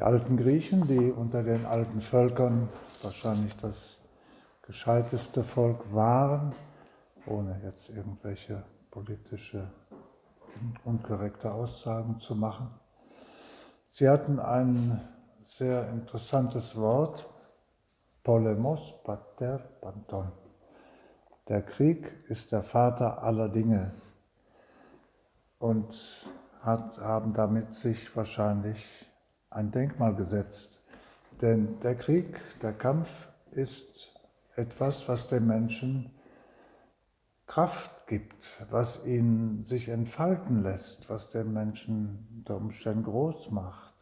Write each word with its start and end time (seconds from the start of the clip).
Die 0.00 0.06
alten 0.06 0.38
Griechen, 0.38 0.86
die 0.86 1.12
unter 1.12 1.42
den 1.42 1.66
alten 1.66 2.00
Völkern 2.00 2.70
wahrscheinlich 3.02 3.54
das 3.58 3.98
gescheiteste 4.62 5.44
Volk 5.44 5.92
waren, 5.92 6.54
ohne 7.26 7.60
jetzt 7.64 7.90
irgendwelche 7.90 8.64
politische 8.90 9.70
unkorrekte 10.86 11.52
Aussagen 11.52 12.18
zu 12.18 12.34
machen. 12.34 12.70
Sie 13.88 14.08
hatten 14.08 14.38
ein 14.38 15.06
sehr 15.42 15.86
interessantes 15.90 16.74
Wort, 16.76 17.28
Polemos 18.24 18.94
pater 19.04 19.58
panton. 19.82 20.32
Der 21.46 21.60
Krieg 21.60 22.10
ist 22.30 22.52
der 22.52 22.62
Vater 22.62 23.22
aller 23.22 23.50
Dinge 23.50 23.92
und 25.58 25.94
hat, 26.62 26.96
haben 26.96 27.34
damit 27.34 27.74
sich 27.74 28.16
wahrscheinlich 28.16 29.09
ein 29.50 29.70
Denkmal 29.70 30.14
gesetzt. 30.14 30.82
Denn 31.40 31.80
der 31.80 31.96
Krieg, 31.96 32.40
der 32.62 32.72
Kampf 32.72 33.08
ist 33.50 34.14
etwas, 34.56 35.08
was 35.08 35.28
den 35.28 35.46
Menschen 35.46 36.10
Kraft 37.46 38.06
gibt, 38.06 38.64
was 38.70 39.04
ihn 39.04 39.64
sich 39.64 39.88
entfalten 39.88 40.62
lässt, 40.62 41.10
was 41.10 41.30
den 41.30 41.52
Menschen 41.52 42.28
unter 42.36 42.56
Umständen 42.56 43.02
groß 43.02 43.50
macht. 43.50 43.94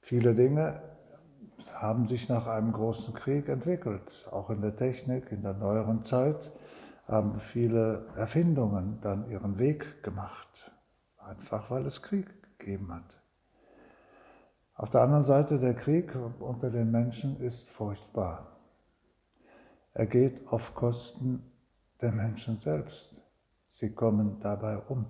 Viele 0.00 0.34
Dinge 0.34 0.80
haben 1.74 2.06
sich 2.06 2.30
nach 2.30 2.46
einem 2.46 2.72
großen 2.72 3.12
Krieg 3.12 3.48
entwickelt. 3.48 4.26
Auch 4.30 4.48
in 4.48 4.62
der 4.62 4.74
Technik, 4.74 5.30
in 5.30 5.42
der 5.42 5.52
neueren 5.52 6.02
Zeit 6.02 6.50
haben 7.06 7.40
viele 7.40 8.06
Erfindungen 8.16 9.00
dann 9.02 9.30
ihren 9.30 9.58
Weg 9.58 10.02
gemacht, 10.02 10.70
einfach 11.28 11.70
weil 11.70 11.86
es 11.86 12.02
Krieg 12.02 12.26
gegeben 12.58 12.92
hat. 12.92 13.04
Auf 14.74 14.90
der 14.90 15.02
anderen 15.02 15.24
Seite, 15.24 15.58
der 15.58 15.74
Krieg 15.74 16.14
unter 16.38 16.70
den 16.70 16.90
Menschen 16.90 17.40
ist 17.40 17.68
furchtbar. 17.68 18.58
Er 19.92 20.06
geht 20.06 20.46
auf 20.48 20.74
Kosten 20.74 21.42
der 22.00 22.12
Menschen 22.12 22.58
selbst. 22.60 23.20
Sie 23.68 23.90
kommen 23.90 24.38
dabei 24.40 24.78
um. 24.78 25.06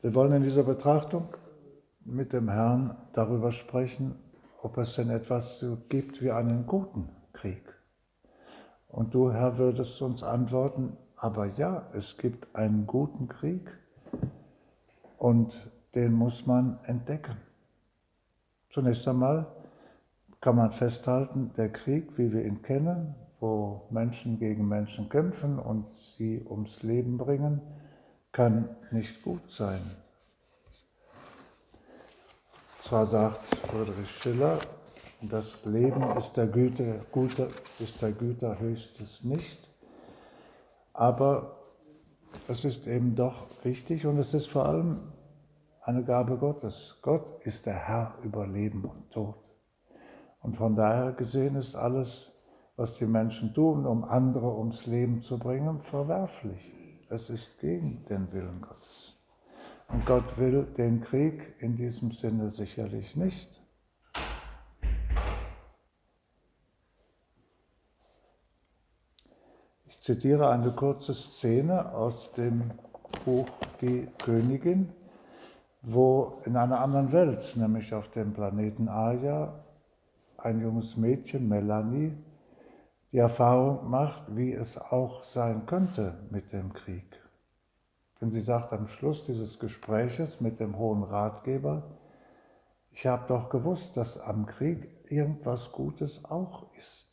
Wir 0.00 0.14
wollen 0.14 0.32
in 0.32 0.44
dieser 0.44 0.62
Betrachtung 0.62 1.36
mit 2.04 2.32
dem 2.32 2.48
Herrn 2.48 2.96
darüber 3.12 3.50
sprechen, 3.50 4.14
ob 4.62 4.78
es 4.78 4.94
denn 4.94 5.10
etwas 5.10 5.64
gibt 5.88 6.22
wie 6.22 6.30
einen 6.30 6.64
guten 6.66 7.08
Krieg. 7.32 7.75
Und 8.96 9.12
du, 9.12 9.30
Herr, 9.30 9.58
würdest 9.58 10.00
uns 10.00 10.22
antworten, 10.22 10.96
aber 11.16 11.44
ja, 11.58 11.86
es 11.92 12.16
gibt 12.16 12.56
einen 12.56 12.86
guten 12.86 13.28
Krieg 13.28 13.70
und 15.18 15.54
den 15.94 16.14
muss 16.14 16.46
man 16.46 16.78
entdecken. 16.84 17.36
Zunächst 18.72 19.06
einmal 19.06 19.48
kann 20.40 20.56
man 20.56 20.70
festhalten, 20.70 21.50
der 21.58 21.70
Krieg, 21.70 22.16
wie 22.16 22.32
wir 22.32 22.46
ihn 22.46 22.62
kennen, 22.62 23.14
wo 23.38 23.82
Menschen 23.90 24.38
gegen 24.38 24.66
Menschen 24.66 25.10
kämpfen 25.10 25.58
und 25.58 25.86
sie 26.16 26.42
ums 26.48 26.82
Leben 26.82 27.18
bringen, 27.18 27.60
kann 28.32 28.76
nicht 28.92 29.22
gut 29.22 29.50
sein. 29.50 29.82
Zwar 32.80 33.04
sagt 33.04 33.44
Friedrich 33.56 34.10
Schiller, 34.10 34.58
das 35.28 35.64
Leben 35.64 36.02
ist 36.16 36.36
der 36.36 36.46
Güte, 36.46 37.00
Gute, 37.12 37.48
ist 37.78 38.00
der 38.02 38.12
Güter 38.12 38.58
höchstes 38.58 39.22
nicht, 39.24 39.68
aber 40.92 41.56
es 42.48 42.64
ist 42.64 42.86
eben 42.86 43.14
doch 43.14 43.46
wichtig 43.62 44.06
und 44.06 44.18
es 44.18 44.34
ist 44.34 44.48
vor 44.48 44.66
allem 44.66 45.12
eine 45.82 46.04
Gabe 46.04 46.36
Gottes. 46.36 46.98
Gott 47.02 47.40
ist 47.44 47.66
der 47.66 47.74
Herr 47.74 48.14
über 48.22 48.46
Leben 48.46 48.84
und 48.84 49.10
Tod. 49.10 49.36
Und 50.40 50.56
von 50.56 50.76
daher 50.76 51.12
gesehen 51.12 51.56
ist 51.56 51.76
alles, 51.76 52.32
was 52.76 52.96
die 52.96 53.06
Menschen 53.06 53.54
tun, 53.54 53.86
um 53.86 54.04
andere 54.04 54.56
ums 54.56 54.86
Leben 54.86 55.22
zu 55.22 55.38
bringen, 55.38 55.80
verwerflich. 55.80 56.72
Es 57.08 57.30
ist 57.30 57.58
gegen 57.58 58.04
den 58.06 58.32
Willen 58.32 58.60
Gottes. 58.60 59.16
Und 59.88 60.04
Gott 60.04 60.36
will 60.38 60.64
den 60.76 61.00
Krieg 61.00 61.54
in 61.60 61.76
diesem 61.76 62.10
Sinne 62.10 62.50
sicherlich 62.50 63.14
nicht. 63.16 63.48
Ich 69.84 69.95
zitiere 70.06 70.50
eine 70.50 70.70
kurze 70.70 71.14
Szene 71.14 71.92
aus 71.92 72.32
dem 72.32 72.70
Buch 73.24 73.48
Die 73.80 74.06
Königin 74.18 74.88
wo 75.88 76.42
in 76.44 76.56
einer 76.56 76.80
anderen 76.80 77.12
Welt, 77.12 77.52
nämlich 77.54 77.94
auf 77.94 78.10
dem 78.10 78.32
Planeten 78.32 78.88
Aya, 78.88 79.54
ein 80.36 80.60
junges 80.60 80.96
Mädchen, 80.96 81.48
Melanie, 81.48 82.12
die 83.12 83.18
Erfahrung 83.18 83.88
macht, 83.88 84.24
wie 84.34 84.52
es 84.52 84.76
auch 84.76 85.22
sein 85.22 85.64
könnte 85.66 86.18
mit 86.30 86.52
dem 86.52 86.72
Krieg. 86.72 87.22
Denn 88.20 88.30
sie 88.30 88.40
sagt 88.40 88.72
am 88.72 88.88
Schluss 88.88 89.22
dieses 89.22 89.60
Gespräches 89.60 90.40
mit 90.40 90.58
dem 90.58 90.76
hohen 90.76 91.04
Ratgeber, 91.04 91.84
ich 92.90 93.06
habe 93.06 93.28
doch 93.28 93.48
gewusst, 93.48 93.96
dass 93.96 94.18
am 94.18 94.46
Krieg 94.46 94.88
irgendwas 95.08 95.70
Gutes 95.70 96.24
auch 96.24 96.66
ist. 96.76 97.05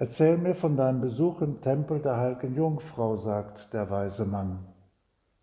Erzähl 0.00 0.38
mir 0.38 0.54
von 0.54 0.78
deinem 0.78 1.02
Besuch 1.02 1.42
im 1.42 1.60
Tempel 1.60 2.00
der 2.00 2.16
heiligen 2.16 2.54
Jungfrau, 2.54 3.18
sagt 3.18 3.70
der 3.74 3.90
weise 3.90 4.24
Mann. 4.24 4.64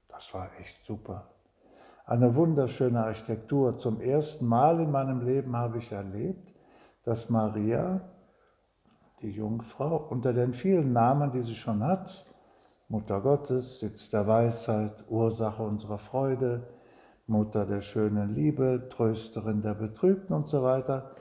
Das 0.10 0.34
war 0.34 0.50
echt 0.60 0.84
super. 0.84 1.28
Eine 2.08 2.34
wunderschöne 2.34 3.06
Architektur. 3.06 3.78
Zum 3.78 4.02
ersten 4.02 4.48
Mal 4.48 4.80
in 4.80 4.90
meinem 4.90 5.24
Leben 5.24 5.56
habe 5.56 5.78
ich 5.78 5.92
erlebt, 5.92 6.56
dass 7.04 7.30
Maria, 7.30 8.02
die 9.22 9.30
Jungfrau, 9.30 10.08
unter 10.10 10.34
den 10.34 10.56
vielen 10.56 10.92
Namen, 10.92 11.32
die 11.32 11.44
sie 11.44 11.54
schon 11.54 11.84
hat, 11.84 12.26
Mutter 12.90 13.22
Gottes, 13.22 13.80
Sitz 13.80 14.10
der 14.10 14.26
Weisheit, 14.26 15.04
Ursache 15.08 15.62
unserer 15.62 16.00
Freude, 16.00 16.64
Mutter 17.28 17.68
der 17.68 17.82
schönen 17.82 18.34
Liebe, 18.34 18.90
Trösterin 18.90 19.62
der 19.62 19.76
Betrübten 19.76 20.36
und 20.36 20.48
so 20.48 20.64
weiter, 20.64 21.12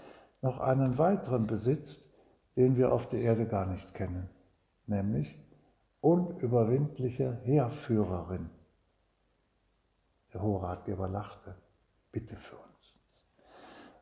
noch 0.41 0.59
einen 0.59 0.97
weiteren 0.97 1.47
besitzt, 1.47 2.07
den 2.57 2.77
wir 2.77 2.93
auf 2.93 3.09
der 3.09 3.21
Erde 3.21 3.47
gar 3.47 3.67
nicht 3.67 3.95
kennen, 3.95 4.29
nämlich 4.87 5.39
unüberwindliche 6.01 7.39
Heerführerin. 7.43 8.51
Der 10.33 10.43
Hohe 10.43 10.63
Ratgeber 10.63 11.09
lachte. 11.09 11.55
Bitte 12.13 12.37
für 12.37 12.57
uns. 12.57 12.67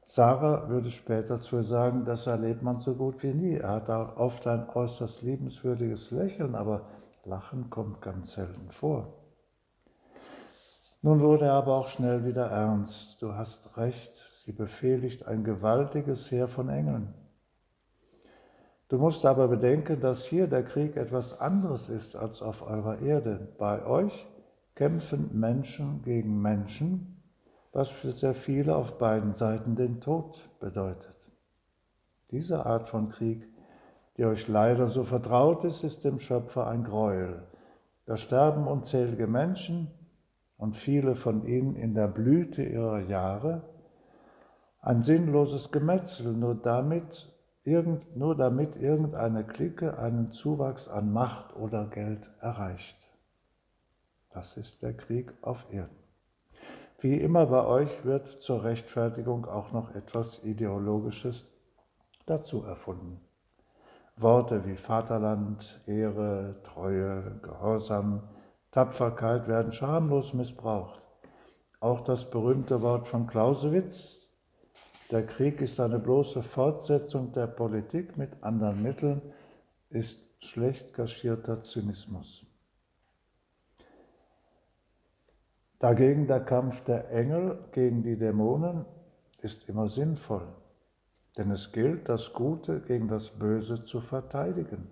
Sarah 0.04 0.68
würde 0.68 0.90
später 0.90 1.38
zu 1.38 1.62
sagen, 1.62 2.04
das 2.04 2.26
erlebt 2.26 2.62
man 2.62 2.78
so 2.78 2.94
gut 2.94 3.22
wie 3.22 3.32
nie. 3.32 3.54
Er 3.54 3.70
hat 3.70 3.90
auch 3.90 4.16
oft 4.16 4.46
ein 4.46 4.68
äußerst 4.68 5.22
liebenswürdiges 5.22 6.10
Lächeln, 6.10 6.54
aber 6.54 6.86
Lachen 7.24 7.70
kommt 7.70 8.02
ganz 8.02 8.32
selten 8.32 8.70
vor. 8.70 9.14
Nun 11.02 11.20
wurde 11.20 11.46
er 11.46 11.54
aber 11.54 11.74
auch 11.74 11.88
schnell 11.88 12.24
wieder 12.24 12.50
ernst. 12.50 13.20
Du 13.20 13.34
hast 13.34 13.76
recht, 13.76 14.16
sie 14.36 14.52
befehligt 14.52 15.26
ein 15.26 15.42
gewaltiges 15.42 16.30
Heer 16.30 16.48
von 16.48 16.68
Engeln. 16.68 17.14
Du 18.88 18.98
musst 18.98 19.24
aber 19.24 19.48
bedenken, 19.48 20.00
dass 20.00 20.26
hier 20.26 20.46
der 20.46 20.62
Krieg 20.62 20.96
etwas 20.96 21.40
anderes 21.40 21.88
ist 21.88 22.16
als 22.16 22.42
auf 22.42 22.62
eurer 22.62 23.00
Erde. 23.00 23.48
Bei 23.58 23.84
euch 23.86 24.26
kämpfen 24.74 25.30
Menschen 25.38 26.02
gegen 26.02 26.42
Menschen, 26.42 27.22
was 27.72 27.88
für 27.88 28.12
sehr 28.12 28.34
viele 28.34 28.76
auf 28.76 28.98
beiden 28.98 29.32
Seiten 29.32 29.74
den 29.74 30.00
Tod 30.00 30.50
bedeutet. 30.60 31.14
Diese 32.30 32.66
Art 32.66 32.88
von 32.88 33.08
Krieg, 33.08 33.48
die 34.16 34.24
euch 34.26 34.48
leider 34.48 34.88
so 34.88 35.04
vertraut 35.04 35.64
ist, 35.64 35.82
ist 35.82 36.04
dem 36.04 36.20
Schöpfer 36.20 36.66
ein 36.66 36.84
Gräuel. 36.84 37.42
Da 38.06 38.16
sterben 38.16 38.66
unzählige 38.66 39.26
Menschen 39.26 39.90
und 40.58 40.76
viele 40.76 41.14
von 41.14 41.46
ihnen 41.46 41.74
in 41.74 41.94
der 41.94 42.08
Blüte 42.08 42.62
ihrer 42.62 43.00
Jahre. 43.00 43.62
Ein 44.80 45.02
sinnloses 45.02 45.72
Gemetzel, 45.72 46.32
nur 46.34 46.54
damit 46.54 47.33
irgend, 47.64 48.16
nur 48.16 48.36
damit 48.36 48.76
irgendeine 48.76 49.44
Clique 49.44 49.98
einen 49.98 50.32
Zuwachs 50.32 50.88
an 50.88 51.12
Macht 51.12 51.56
oder 51.56 51.86
Geld 51.86 52.30
erreicht. 52.40 52.96
Das 54.30 54.56
ist 54.56 54.82
der 54.82 54.94
Krieg 54.94 55.32
auf 55.42 55.66
Erden. 55.72 55.96
Wie 56.98 57.20
immer 57.20 57.46
bei 57.46 57.64
euch 57.64 58.04
wird 58.04 58.26
zur 58.26 58.64
Rechtfertigung 58.64 59.46
auch 59.46 59.72
noch 59.72 59.94
etwas 59.94 60.42
Ideologisches 60.42 61.46
dazu 62.26 62.64
erfunden. 62.64 63.20
Worte 64.16 64.64
wie 64.64 64.76
Vaterland, 64.76 65.80
Ehre, 65.86 66.56
Treue, 66.62 67.38
Gehorsam, 67.42 68.22
Tapferkeit 68.70 69.48
werden 69.48 69.72
schamlos 69.72 70.34
missbraucht. 70.34 71.00
Auch 71.80 72.00
das 72.00 72.30
berühmte 72.30 72.80
Wort 72.80 73.06
von 73.06 73.26
Clausewitz, 73.26 74.23
Der 75.10 75.26
Krieg 75.26 75.60
ist 75.60 75.78
eine 75.80 75.98
bloße 75.98 76.42
Fortsetzung 76.42 77.32
der 77.32 77.46
Politik 77.46 78.16
mit 78.16 78.30
anderen 78.42 78.82
Mitteln, 78.82 79.20
ist 79.90 80.18
schlecht 80.40 80.94
kaschierter 80.94 81.62
Zynismus. 81.62 82.46
Dagegen 85.78 86.26
der 86.26 86.40
Kampf 86.40 86.80
der 86.84 87.10
Engel 87.10 87.58
gegen 87.72 88.02
die 88.02 88.16
Dämonen 88.16 88.86
ist 89.42 89.68
immer 89.68 89.88
sinnvoll, 89.88 90.48
denn 91.36 91.50
es 91.50 91.72
gilt, 91.72 92.08
das 92.08 92.32
Gute 92.32 92.80
gegen 92.80 93.08
das 93.08 93.30
Böse 93.30 93.84
zu 93.84 94.00
verteidigen. 94.00 94.88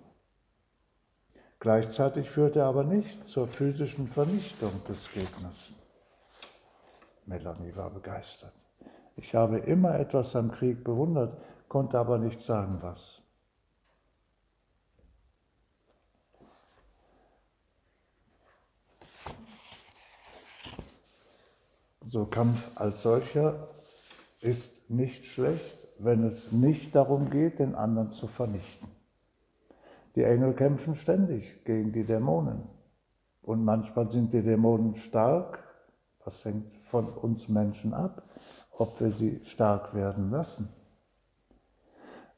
Gleichzeitig 1.61 2.29
führt 2.29 2.57
er 2.57 2.67
aber 2.67 2.85
nicht 2.85 3.29
zur 3.29 3.49
physischen 3.49 4.09
Vernichtung 4.09 4.73
des 4.87 5.11
Gegners. 5.13 5.73
Melanie 7.25 7.75
war 7.75 7.89
begeistert. 7.89 8.62
Ich 9.17 9.35
habe 9.35 9.59
immer 9.59 9.99
etwas 9.99 10.35
am 10.37 10.51
Krieg 10.51 10.85
bewundert, 10.85 11.39
konnte 11.69 11.99
aber 11.99 12.19
nicht 12.19 12.41
sagen, 12.41 12.79
was. 12.81 13.23
So 22.09 22.27
Kampf 22.27 22.79
als 22.79 23.03
solcher 23.03 23.69
ist 24.41 24.91
nicht 24.91 25.25
schlecht, 25.25 25.79
wenn 25.99 26.25
es 26.25 26.53
nicht 26.53 26.95
darum 26.95 27.31
geht, 27.31 27.59
den 27.59 27.75
anderen 27.75 28.11
zu 28.11 28.27
vernichten. 28.27 28.89
Die 30.15 30.25
Engel 30.25 30.53
kämpfen 30.53 30.95
ständig 30.95 31.65
gegen 31.65 31.93
die 31.93 32.05
Dämonen. 32.05 32.69
Und 33.41 33.65
manchmal 33.65 34.11
sind 34.11 34.33
die 34.33 34.43
Dämonen 34.43 34.95
stark. 34.95 35.65
Das 36.25 36.45
hängt 36.45 36.77
von 36.83 37.09
uns 37.09 37.49
Menschen 37.49 37.95
ab, 37.95 38.23
ob 38.83 39.01
wir 39.01 39.11
sie 39.11 39.41
stark 39.45 39.95
werden 39.95 40.31
lassen. 40.31 40.69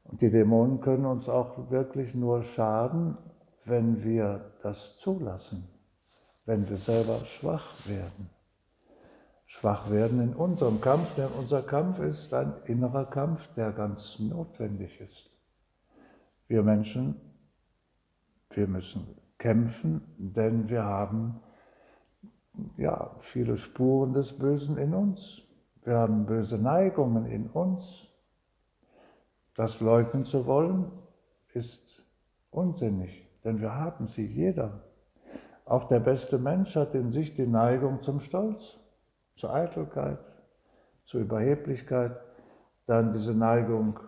Und 0.04 0.20
die 0.20 0.30
Dämonen 0.30 0.80
können 0.80 1.06
uns 1.06 1.28
auch 1.28 1.70
wirklich 1.70 2.14
nur 2.14 2.42
schaden, 2.42 3.16
wenn 3.64 4.04
wir 4.04 4.52
das 4.62 4.98
zulassen, 4.98 5.66
wenn 6.44 6.68
wir 6.68 6.76
selber 6.76 7.24
schwach 7.24 7.72
werden 7.86 8.28
schwach 9.54 9.88
werden 9.90 10.20
in 10.20 10.34
unserem 10.34 10.80
Kampf, 10.80 11.14
denn 11.14 11.28
unser 11.38 11.62
Kampf 11.62 12.00
ist 12.00 12.34
ein 12.34 12.54
innerer 12.66 13.04
Kampf, 13.04 13.46
der 13.54 13.70
ganz 13.70 14.18
notwendig 14.18 15.00
ist. 15.00 15.30
Wir 16.48 16.62
Menschen, 16.62 17.14
wir 18.50 18.66
müssen 18.66 19.16
kämpfen, 19.38 20.02
denn 20.18 20.68
wir 20.68 20.84
haben 20.84 21.40
ja, 22.76 23.14
viele 23.20 23.56
Spuren 23.56 24.12
des 24.12 24.36
Bösen 24.36 24.76
in 24.76 24.92
uns. 24.92 25.42
Wir 25.84 25.98
haben 25.98 26.24
böse 26.24 26.58
Neigungen 26.58 27.26
in 27.26 27.48
uns. 27.48 28.08
Das 29.54 29.80
leugnen 29.80 30.24
zu 30.24 30.46
wollen, 30.46 30.90
ist 31.52 32.02
unsinnig, 32.50 33.28
denn 33.44 33.60
wir 33.60 33.74
haben 33.76 34.08
sie, 34.08 34.26
jeder. 34.26 34.80
Auch 35.64 35.84
der 35.84 36.00
beste 36.00 36.38
Mensch 36.38 36.74
hat 36.74 36.94
in 36.94 37.12
sich 37.12 37.34
die 37.34 37.46
Neigung 37.46 38.02
zum 38.02 38.20
Stolz 38.20 38.78
zur 39.36 39.52
Eitelkeit, 39.52 40.30
zur 41.04 41.20
Überheblichkeit, 41.20 42.18
dann 42.86 43.12
diese 43.12 43.34
Neigung 43.34 44.00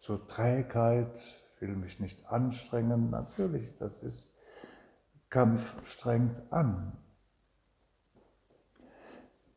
zur 0.00 0.26
Trägheit, 0.26 1.20
will 1.60 1.74
mich 1.76 2.00
nicht 2.00 2.26
anstrengen, 2.30 3.10
natürlich, 3.10 3.76
das 3.78 4.02
ist 4.02 4.28
Kampf 5.30 5.62
strengt 5.84 6.40
an. 6.52 6.92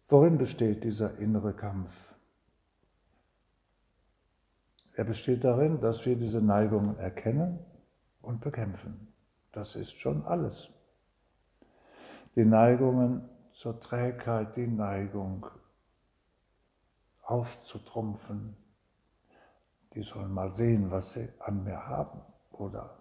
Worin 0.10 0.40
besteht 0.40 0.84
dieser 0.84 1.20
innere 1.20 1.54
Kampf? 1.54 1.94
Er 4.96 5.04
besteht 5.04 5.44
darin, 5.44 5.80
dass 5.80 6.04
wir 6.06 6.16
diese 6.16 6.42
Neigungen 6.42 6.98
erkennen 6.98 7.60
und 8.22 8.42
bekämpfen. 8.42 9.14
Das 9.52 9.76
ist 9.76 10.00
schon 10.00 10.26
alles. 10.26 10.70
Die 12.36 12.44
Neigungen 12.44 13.30
zur 13.54 13.80
Trägheit 13.80 14.56
die 14.56 14.68
Neigung 14.68 15.46
aufzutrumpfen. 17.22 18.58
Die 19.94 20.02
sollen 20.02 20.32
mal 20.32 20.54
sehen, 20.54 20.90
was 20.90 21.14
sie 21.14 21.30
an 21.40 21.64
mir 21.64 21.88
haben 21.88 22.22
oder 22.52 22.98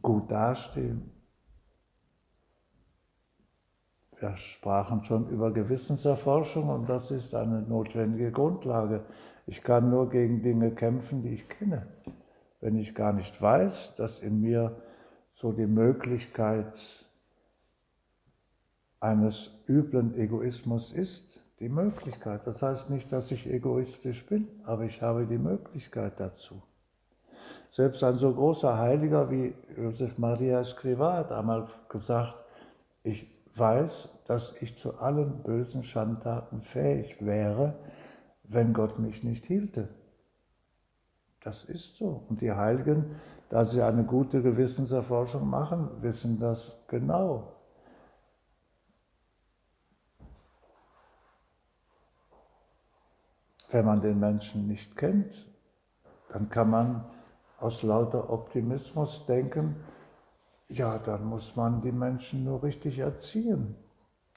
gut 0.00 0.30
dastehen. 0.30 1.15
Wir 4.18 4.36
sprachen 4.36 5.04
schon 5.04 5.28
über 5.28 5.52
Gewissenserforschung 5.52 6.70
und 6.70 6.88
das 6.88 7.10
ist 7.10 7.34
eine 7.34 7.60
notwendige 7.60 8.32
Grundlage. 8.32 9.04
Ich 9.46 9.62
kann 9.62 9.90
nur 9.90 10.08
gegen 10.08 10.42
Dinge 10.42 10.70
kämpfen, 10.70 11.22
die 11.22 11.34
ich 11.34 11.48
kenne. 11.48 11.86
Wenn 12.60 12.76
ich 12.76 12.94
gar 12.94 13.12
nicht 13.12 13.40
weiß, 13.40 13.94
dass 13.96 14.20
in 14.20 14.40
mir 14.40 14.76
so 15.34 15.52
die 15.52 15.66
Möglichkeit 15.66 16.78
eines 19.00 19.50
üblen 19.68 20.18
Egoismus 20.18 20.92
ist. 20.92 21.40
Die 21.60 21.68
Möglichkeit. 21.68 22.46
Das 22.46 22.62
heißt 22.62 22.90
nicht, 22.90 23.10
dass 23.12 23.30
ich 23.30 23.50
egoistisch 23.50 24.26
bin, 24.26 24.48
aber 24.64 24.84
ich 24.84 25.00
habe 25.00 25.26
die 25.26 25.38
Möglichkeit 25.38 26.18
dazu. 26.18 26.62
Selbst 27.70 28.02
ein 28.02 28.16
so 28.16 28.32
großer 28.32 28.78
Heiliger 28.78 29.30
wie 29.30 29.54
Josef 29.76 30.18
Maria 30.18 30.60
Escrivá 30.60 31.14
hat 31.18 31.32
einmal 31.32 31.66
gesagt, 31.88 32.36
ich 33.02 33.35
weiß, 33.58 34.08
dass 34.26 34.54
ich 34.60 34.76
zu 34.76 34.98
allen 34.98 35.42
bösen 35.42 35.82
Schandtaten 35.82 36.62
fähig 36.62 37.24
wäre, 37.24 37.78
wenn 38.44 38.72
Gott 38.72 38.98
mich 38.98 39.22
nicht 39.22 39.46
hielte. 39.46 39.88
Das 41.42 41.64
ist 41.64 41.96
so. 41.96 42.24
Und 42.28 42.40
die 42.40 42.52
Heiligen 42.52 43.16
da 43.48 43.64
sie 43.64 43.82
eine 43.82 44.04
gute 44.04 44.42
Gewissenserforschung 44.42 45.48
machen, 45.48 46.02
wissen 46.02 46.38
das 46.38 46.76
genau. 46.88 47.52
Wenn 53.70 53.84
man 53.84 54.00
den 54.00 54.18
Menschen 54.18 54.68
nicht 54.68 54.96
kennt, 54.96 55.46
dann 56.30 56.48
kann 56.48 56.70
man 56.70 57.04
aus 57.58 57.82
lauter 57.82 58.30
Optimismus 58.30 59.24
denken, 59.26 59.76
ja, 60.68 60.98
dann 60.98 61.24
muss 61.24 61.54
man 61.56 61.80
die 61.80 61.92
Menschen 61.92 62.44
nur 62.44 62.62
richtig 62.62 62.98
erziehen. 62.98 63.76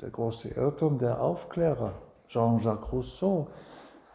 Der 0.01 0.09
große 0.09 0.49
Irrtum 0.49 0.99
der 0.99 1.21
Aufklärer, 1.21 1.93
Jean-Jacques 2.27 2.91
Rousseau, 2.91 3.47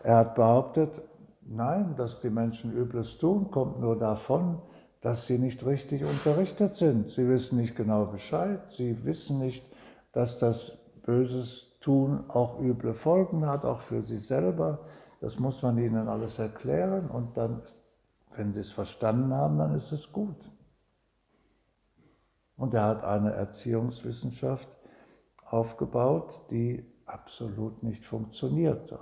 er 0.02 0.18
hat 0.18 0.34
behauptet, 0.34 1.02
nein, 1.42 1.94
dass 1.96 2.20
die 2.20 2.30
Menschen 2.30 2.72
Übles 2.72 3.18
tun, 3.18 3.50
kommt 3.50 3.80
nur 3.80 3.98
davon, 3.98 4.60
dass 5.00 5.26
sie 5.26 5.38
nicht 5.38 5.64
richtig 5.66 6.04
unterrichtet 6.04 6.74
sind. 6.74 7.10
Sie 7.10 7.28
wissen 7.28 7.58
nicht 7.58 7.76
genau 7.76 8.06
Bescheid. 8.06 8.60
Sie 8.70 9.04
wissen 9.04 9.38
nicht, 9.38 9.64
dass 10.12 10.38
das 10.38 10.78
Böses 11.02 11.76
tun 11.80 12.24
auch 12.28 12.58
üble 12.58 12.94
Folgen 12.94 13.46
hat, 13.46 13.66
auch 13.66 13.80
für 13.80 14.02
sie 14.02 14.16
selber. 14.16 14.78
Das 15.20 15.38
muss 15.38 15.60
man 15.62 15.76
ihnen 15.76 16.08
alles 16.08 16.38
erklären 16.38 17.10
und 17.10 17.36
dann, 17.36 17.60
wenn 18.36 18.54
sie 18.54 18.60
es 18.60 18.72
verstanden 18.72 19.34
haben, 19.34 19.58
dann 19.58 19.74
ist 19.74 19.92
es 19.92 20.10
gut. 20.10 20.36
Und 22.56 22.74
er 22.74 22.84
hat 22.84 23.04
eine 23.04 23.32
Erziehungswissenschaft 23.32 24.68
aufgebaut, 25.44 26.40
die 26.50 26.84
absolut 27.06 27.82
nicht 27.82 28.04
funktioniert. 28.04 28.92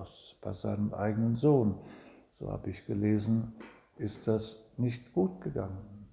bei 0.40 0.52
seinem 0.52 0.92
eigenen 0.94 1.36
Sohn, 1.36 1.78
so 2.38 2.50
habe 2.50 2.70
ich 2.70 2.86
gelesen, 2.86 3.54
ist 3.96 4.26
das 4.26 4.56
nicht 4.76 5.12
gut 5.12 5.40
gegangen. 5.40 6.08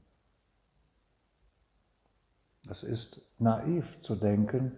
Es 2.69 2.84
ist 2.84 3.22
naiv 3.39 4.00
zu 4.01 4.15
denken, 4.15 4.77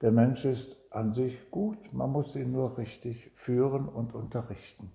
der 0.00 0.12
Mensch 0.12 0.44
ist 0.44 0.76
an 0.90 1.14
sich 1.14 1.50
gut, 1.50 1.92
man 1.92 2.10
muss 2.10 2.36
ihn 2.36 2.52
nur 2.52 2.76
richtig 2.76 3.30
führen 3.34 3.88
und 3.88 4.14
unterrichten. 4.14 4.92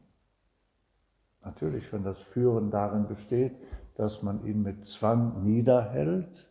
Natürlich, 1.43 1.91
wenn 1.91 2.03
das 2.03 2.19
Führen 2.19 2.69
darin 2.69 3.07
besteht, 3.07 3.55
dass 3.95 4.21
man 4.21 4.45
ihn 4.45 4.61
mit 4.61 4.85
Zwang 4.85 5.43
niederhält, 5.43 6.48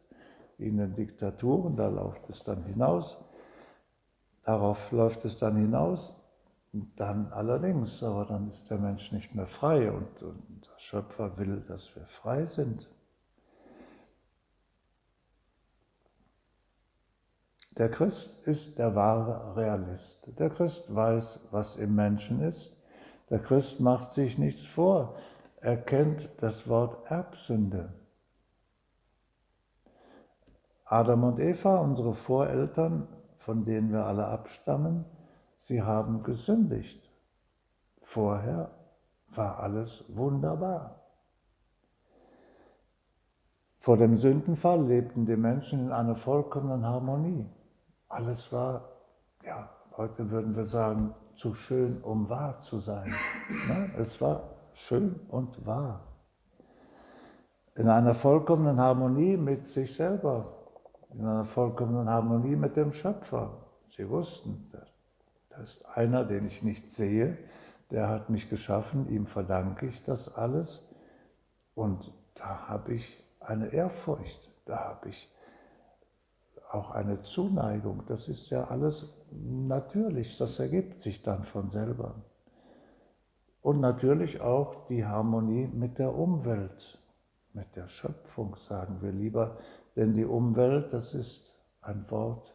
in 0.58 0.76
den 0.76 0.94
Diktaturen, 0.94 1.76
da 1.76 1.88
läuft 1.88 2.28
es 2.28 2.42
dann 2.42 2.64
hinaus, 2.64 3.16
darauf 4.44 4.90
läuft 4.92 5.24
es 5.24 5.38
dann 5.38 5.56
hinaus, 5.56 6.14
dann 6.96 7.32
allerdings, 7.32 8.02
aber 8.02 8.24
dann 8.24 8.48
ist 8.48 8.70
der 8.70 8.78
Mensch 8.78 9.12
nicht 9.12 9.34
mehr 9.34 9.46
frei 9.46 9.90
und, 9.90 10.22
und 10.22 10.66
der 10.66 10.78
Schöpfer 10.78 11.36
will, 11.38 11.64
dass 11.66 11.94
wir 11.96 12.04
frei 12.06 12.46
sind. 12.46 12.88
Der 17.78 17.90
Christ 17.90 18.36
ist 18.44 18.76
der 18.76 18.96
wahre 18.96 19.56
Realist. 19.56 20.28
Der 20.38 20.50
Christ 20.50 20.92
weiß, 20.92 21.46
was 21.52 21.76
im 21.76 21.94
Menschen 21.94 22.42
ist. 22.42 22.76
Der 23.30 23.38
Christ 23.38 23.78
macht 23.78 24.10
sich 24.10 24.36
nichts 24.36 24.66
vor. 24.66 25.16
Er 25.60 25.76
kennt 25.76 26.28
das 26.40 26.68
Wort 26.68 27.08
Erbsünde. 27.08 27.92
Adam 30.88 31.24
und 31.24 31.38
Eva, 31.38 31.76
unsere 31.76 32.14
Voreltern, 32.14 33.06
von 33.36 33.64
denen 33.64 33.92
wir 33.92 34.06
alle 34.06 34.26
abstammen, 34.26 35.04
Sie 35.56 35.82
haben 35.82 36.22
gesündigt. 36.22 37.10
Vorher 38.02 38.70
war 39.34 39.58
alles 39.58 40.04
wunderbar. 40.08 40.96
Vor 43.80 43.96
dem 43.96 44.18
Sündenfall 44.18 44.82
lebten 44.86 45.26
die 45.26 45.36
Menschen 45.36 45.86
in 45.86 45.92
einer 45.92 46.16
vollkommenen 46.16 46.86
Harmonie. 46.86 47.46
Alles 48.08 48.50
war, 48.52 48.88
ja, 49.44 49.68
heute 49.96 50.30
würden 50.30 50.56
wir 50.56 50.64
sagen, 50.64 51.14
zu 51.34 51.54
schön, 51.54 52.02
um 52.02 52.28
wahr 52.28 52.58
zu 52.58 52.80
sein. 52.80 53.14
Ne? 53.66 53.90
Es 53.98 54.20
war 54.20 54.42
schön 54.72 55.20
und 55.28 55.66
wahr. 55.66 56.00
In 57.76 57.88
einer 57.88 58.14
vollkommenen 58.14 58.80
Harmonie 58.80 59.36
mit 59.36 59.66
sich 59.66 59.94
selber, 59.94 60.57
in 61.10 61.20
einer 61.20 61.44
vollkommenen 61.44 62.08
Harmonie 62.08 62.56
mit 62.56 62.76
dem 62.76 62.92
Schöpfer. 62.92 63.64
Sie 63.96 64.08
wussten, 64.08 64.70
da 65.50 65.62
ist 65.62 65.84
einer, 65.86 66.24
den 66.24 66.46
ich 66.46 66.62
nicht 66.62 66.90
sehe, 66.90 67.38
der 67.90 68.08
hat 68.08 68.30
mich 68.30 68.48
geschaffen, 68.50 69.08
ihm 69.08 69.26
verdanke 69.26 69.86
ich 69.86 70.04
das 70.04 70.34
alles. 70.34 70.86
Und 71.74 72.12
da 72.34 72.68
habe 72.68 72.94
ich 72.94 73.24
eine 73.40 73.72
Ehrfurcht, 73.72 74.50
da 74.66 74.78
habe 74.78 75.08
ich 75.08 75.32
auch 76.70 76.90
eine 76.90 77.22
Zuneigung. 77.22 78.02
Das 78.06 78.28
ist 78.28 78.50
ja 78.50 78.64
alles 78.64 79.10
natürlich, 79.30 80.36
das 80.36 80.58
ergibt 80.58 81.00
sich 81.00 81.22
dann 81.22 81.44
von 81.44 81.70
selber. 81.70 82.14
Und 83.62 83.80
natürlich 83.80 84.40
auch 84.40 84.86
die 84.86 85.04
Harmonie 85.04 85.66
mit 85.66 85.98
der 85.98 86.14
Umwelt, 86.14 86.98
mit 87.52 87.74
der 87.74 87.88
Schöpfung, 87.88 88.56
sagen 88.56 88.98
wir 89.00 89.12
lieber, 89.12 89.58
denn 89.98 90.14
die 90.14 90.24
Umwelt, 90.24 90.92
das 90.92 91.12
ist 91.12 91.52
ein 91.82 92.08
Wort, 92.08 92.54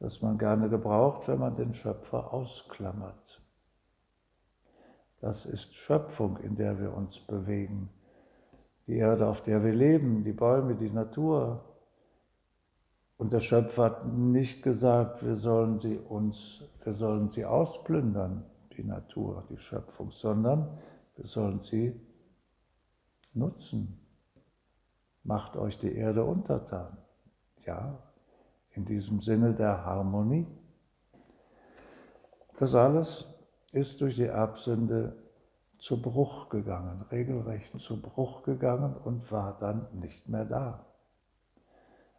das 0.00 0.22
man 0.22 0.38
gerne 0.38 0.68
gebraucht, 0.68 1.28
wenn 1.28 1.38
man 1.38 1.54
den 1.54 1.72
Schöpfer 1.72 2.34
ausklammert. 2.34 3.40
Das 5.20 5.46
ist 5.46 5.72
Schöpfung, 5.74 6.38
in 6.38 6.56
der 6.56 6.80
wir 6.80 6.92
uns 6.92 7.20
bewegen. 7.20 7.90
Die 8.88 8.96
Erde, 8.96 9.28
auf 9.28 9.42
der 9.42 9.62
wir 9.62 9.72
leben, 9.72 10.24
die 10.24 10.32
Bäume, 10.32 10.74
die 10.74 10.90
Natur. 10.90 11.64
Und 13.18 13.32
der 13.32 13.40
Schöpfer 13.40 13.84
hat 13.84 14.06
nicht 14.06 14.62
gesagt, 14.64 15.24
wir 15.24 15.36
sollen 15.36 15.78
sie 15.78 15.96
uns, 15.96 16.64
wir 16.82 16.94
sollen 16.94 17.30
sie 17.30 17.44
ausplündern, 17.44 18.44
die 18.76 18.82
Natur, 18.82 19.44
die 19.48 19.58
Schöpfung, 19.58 20.10
sondern 20.10 20.76
wir 21.16 21.26
sollen 21.26 21.60
sie 21.60 22.00
nutzen. 23.32 23.99
Macht 25.22 25.56
euch 25.56 25.78
die 25.78 25.94
Erde 25.94 26.24
untertan. 26.24 26.96
Ja, 27.66 27.98
in 28.72 28.84
diesem 28.84 29.20
Sinne 29.20 29.54
der 29.54 29.84
Harmonie. 29.84 30.46
Das 32.58 32.74
alles 32.74 33.26
ist 33.72 34.00
durch 34.00 34.16
die 34.16 34.24
Erbsünde 34.24 35.16
zu 35.78 36.00
Bruch 36.00 36.48
gegangen, 36.48 37.02
regelrecht 37.10 37.78
zu 37.80 38.00
Bruch 38.00 38.42
gegangen 38.42 38.94
und 38.96 39.30
war 39.32 39.56
dann 39.58 39.86
nicht 39.92 40.28
mehr 40.28 40.44
da. 40.44 40.84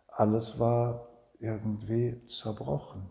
Alles 0.08 0.60
war 0.60 1.08
irgendwie 1.39 2.25
zerbrochen. 2.27 3.10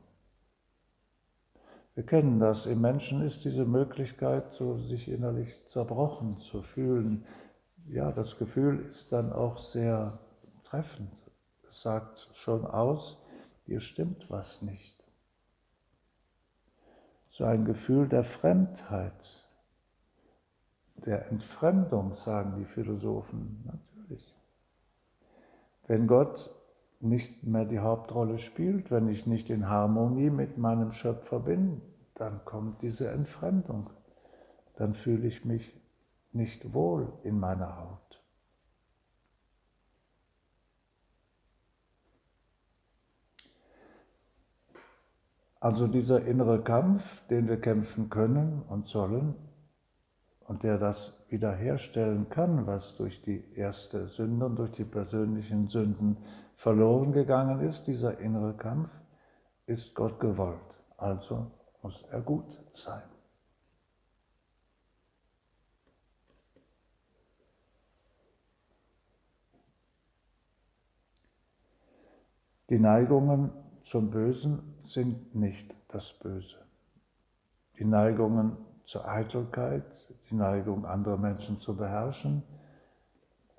Wir 1.95 2.05
kennen 2.07 2.39
das, 2.39 2.67
im 2.67 2.81
Menschen 2.81 3.23
ist 3.23 3.45
diese 3.45 3.65
Möglichkeit, 3.65 4.53
so 4.53 4.79
sich 4.79 5.09
innerlich 5.09 5.67
zerbrochen 5.69 6.39
zu 6.41 6.63
fühlen. 6.63 7.27
Ja, 7.93 8.13
das 8.13 8.39
Gefühl 8.39 8.87
ist 8.91 9.13
dann 9.13 9.33
auch 9.33 9.59
sehr 9.59 10.19
treffend. 10.65 11.13
Es 11.69 11.83
sagt 11.83 12.31
schon 12.35 12.65
aus, 12.65 13.19
hier 13.67 13.81
stimmt 13.81 14.31
was 14.31 14.63
nicht 14.63 15.01
so 17.41 17.47
ein 17.47 17.65
Gefühl 17.65 18.07
der 18.07 18.23
Fremdheit, 18.23 19.49
der 21.07 21.29
Entfremdung, 21.31 22.15
sagen 22.17 22.57
die 22.59 22.67
Philosophen 22.67 23.65
natürlich. 23.65 24.37
Wenn 25.87 26.07
Gott 26.07 26.51
nicht 27.01 27.43
mehr 27.43 27.65
die 27.65 27.79
Hauptrolle 27.79 28.37
spielt, 28.37 28.91
wenn 28.91 29.09
ich 29.09 29.27
nicht 29.27 29.49
in 29.49 29.71
Harmonie 29.71 30.29
mit 30.29 30.59
meinem 30.59 30.93
Schöpfer 30.93 31.41
bin, 31.41 31.81
dann 32.15 32.45
kommt 32.45 32.83
diese 32.83 33.09
Entfremdung. 33.09 33.89
Dann 34.77 34.95
fühle 34.95 35.27
ich 35.27 35.47
mich 35.47 35.80
nicht 36.33 36.73
wohl 36.73 37.13
in 37.25 37.39
meiner 37.39 37.79
Haut. 37.79 38.11
Also 45.61 45.87
dieser 45.87 46.25
innere 46.25 46.63
Kampf, 46.63 47.05
den 47.29 47.47
wir 47.47 47.61
kämpfen 47.61 48.09
können 48.09 48.63
und 48.63 48.87
sollen 48.87 49.35
und 50.47 50.63
der 50.63 50.79
das 50.79 51.13
wiederherstellen 51.29 52.31
kann, 52.31 52.67
was 52.67 52.97
durch 52.97 53.21
die 53.23 53.45
erste 53.55 54.09
Sünde 54.09 54.47
und 54.47 54.57
durch 54.57 54.73
die 54.73 54.85
persönlichen 54.85 55.69
Sünden 55.69 56.17
verloren 56.57 57.13
gegangen 57.13 57.61
ist, 57.61 57.87
dieser 57.87 58.19
innere 58.19 58.55
Kampf, 58.55 58.89
ist 59.67 59.95
Gott 59.95 60.19
gewollt. 60.19 60.59
Also 60.97 61.51
muss 61.83 62.03
er 62.11 62.23
gut 62.23 62.59
sein. 62.73 63.03
Die 72.71 72.79
Neigungen 72.79 73.51
zum 73.83 74.11
Bösen 74.11 74.77
sind 74.85 75.35
nicht 75.35 75.75
das 75.89 76.13
Böse. 76.13 76.57
Die 77.81 77.85
Neigungen 77.85 78.57
zur 78.85 79.09
Eitelkeit, 79.09 80.15
die 80.31 80.37
Neigung, 80.37 80.87
andere 80.87 81.19
Menschen 81.19 81.59
zu 81.59 81.77
beherrschen, 81.77 82.45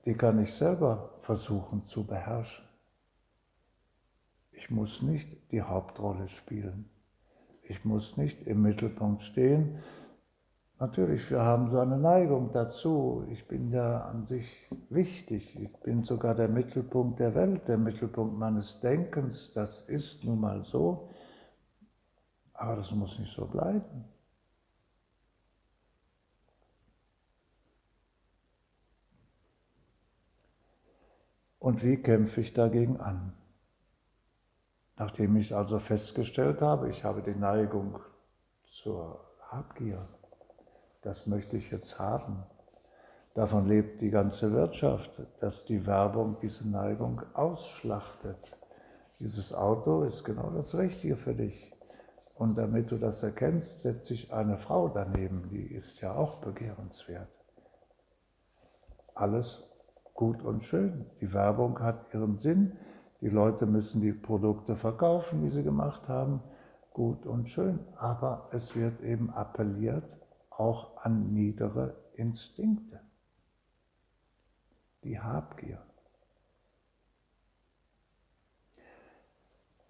die 0.05 0.13
kann 0.13 0.41
ich 0.41 0.53
selber 0.53 1.09
versuchen 1.19 1.85
zu 1.87 2.07
beherrschen. 2.07 2.63
Ich 4.53 4.69
muss 4.69 5.01
nicht 5.01 5.51
die 5.51 5.61
Hauptrolle 5.61 6.29
spielen. 6.29 6.89
Ich 7.63 7.83
muss 7.83 8.15
nicht 8.15 8.43
im 8.43 8.61
Mittelpunkt 8.61 9.23
stehen, 9.23 9.79
Natürlich, 10.81 11.29
wir 11.29 11.43
haben 11.43 11.69
so 11.69 11.79
eine 11.79 11.99
Neigung 11.99 12.51
dazu. 12.53 13.23
Ich 13.29 13.47
bin 13.47 13.69
ja 13.69 14.01
an 14.01 14.25
sich 14.25 14.67
wichtig. 14.89 15.55
Ich 15.59 15.71
bin 15.81 16.03
sogar 16.03 16.33
der 16.33 16.47
Mittelpunkt 16.47 17.19
der 17.19 17.35
Welt, 17.35 17.67
der 17.67 17.77
Mittelpunkt 17.77 18.35
meines 18.35 18.79
Denkens. 18.79 19.53
Das 19.53 19.81
ist 19.81 20.23
nun 20.23 20.39
mal 20.39 20.63
so. 20.63 21.07
Aber 22.55 22.77
das 22.77 22.91
muss 22.93 23.19
nicht 23.19 23.31
so 23.31 23.45
bleiben. 23.45 24.05
Und 31.59 31.83
wie 31.83 31.97
kämpfe 31.97 32.41
ich 32.41 32.53
dagegen 32.53 32.99
an? 32.99 33.33
Nachdem 34.97 35.35
ich 35.35 35.55
also 35.55 35.77
festgestellt 35.77 36.59
habe, 36.63 36.89
ich 36.89 37.03
habe 37.03 37.21
die 37.21 37.35
Neigung 37.35 37.99
zur 38.65 39.23
Habgier, 39.51 40.07
das 41.01 41.25
möchte 41.25 41.57
ich 41.57 41.71
jetzt 41.71 41.99
haben. 41.99 42.43
Davon 43.33 43.67
lebt 43.67 44.01
die 44.01 44.09
ganze 44.09 44.51
Wirtschaft, 44.51 45.21
dass 45.39 45.65
die 45.65 45.85
Werbung 45.87 46.37
diese 46.41 46.67
Neigung 46.67 47.21
ausschlachtet. 47.33 48.57
Dieses 49.19 49.53
Auto 49.53 50.03
ist 50.03 50.23
genau 50.25 50.49
das 50.49 50.75
Richtige 50.75 51.15
für 51.15 51.33
dich. 51.33 51.73
Und 52.35 52.57
damit 52.57 52.91
du 52.91 52.97
das 52.97 53.23
erkennst, 53.23 53.81
setze 53.81 54.13
ich 54.13 54.33
eine 54.33 54.57
Frau 54.57 54.89
daneben, 54.89 55.47
die 55.49 55.63
ist 55.63 56.01
ja 56.01 56.13
auch 56.13 56.37
begehrenswert. 56.37 57.29
Alles 59.13 59.63
gut 60.13 60.43
und 60.43 60.63
schön. 60.63 61.05
Die 61.21 61.33
Werbung 61.33 61.79
hat 61.79 62.13
ihren 62.13 62.37
Sinn. 62.37 62.77
Die 63.21 63.29
Leute 63.29 63.65
müssen 63.65 64.01
die 64.01 64.13
Produkte 64.13 64.75
verkaufen, 64.75 65.41
die 65.43 65.51
sie 65.51 65.63
gemacht 65.63 66.07
haben. 66.09 66.41
Gut 66.93 67.25
und 67.25 67.49
schön. 67.49 67.79
Aber 67.95 68.49
es 68.51 68.75
wird 68.75 69.01
eben 69.01 69.29
appelliert 69.29 70.17
auch 70.61 70.97
an 71.03 71.33
niedere 71.33 71.95
Instinkte. 72.13 73.01
Die 75.03 75.19
Habgier. 75.19 75.81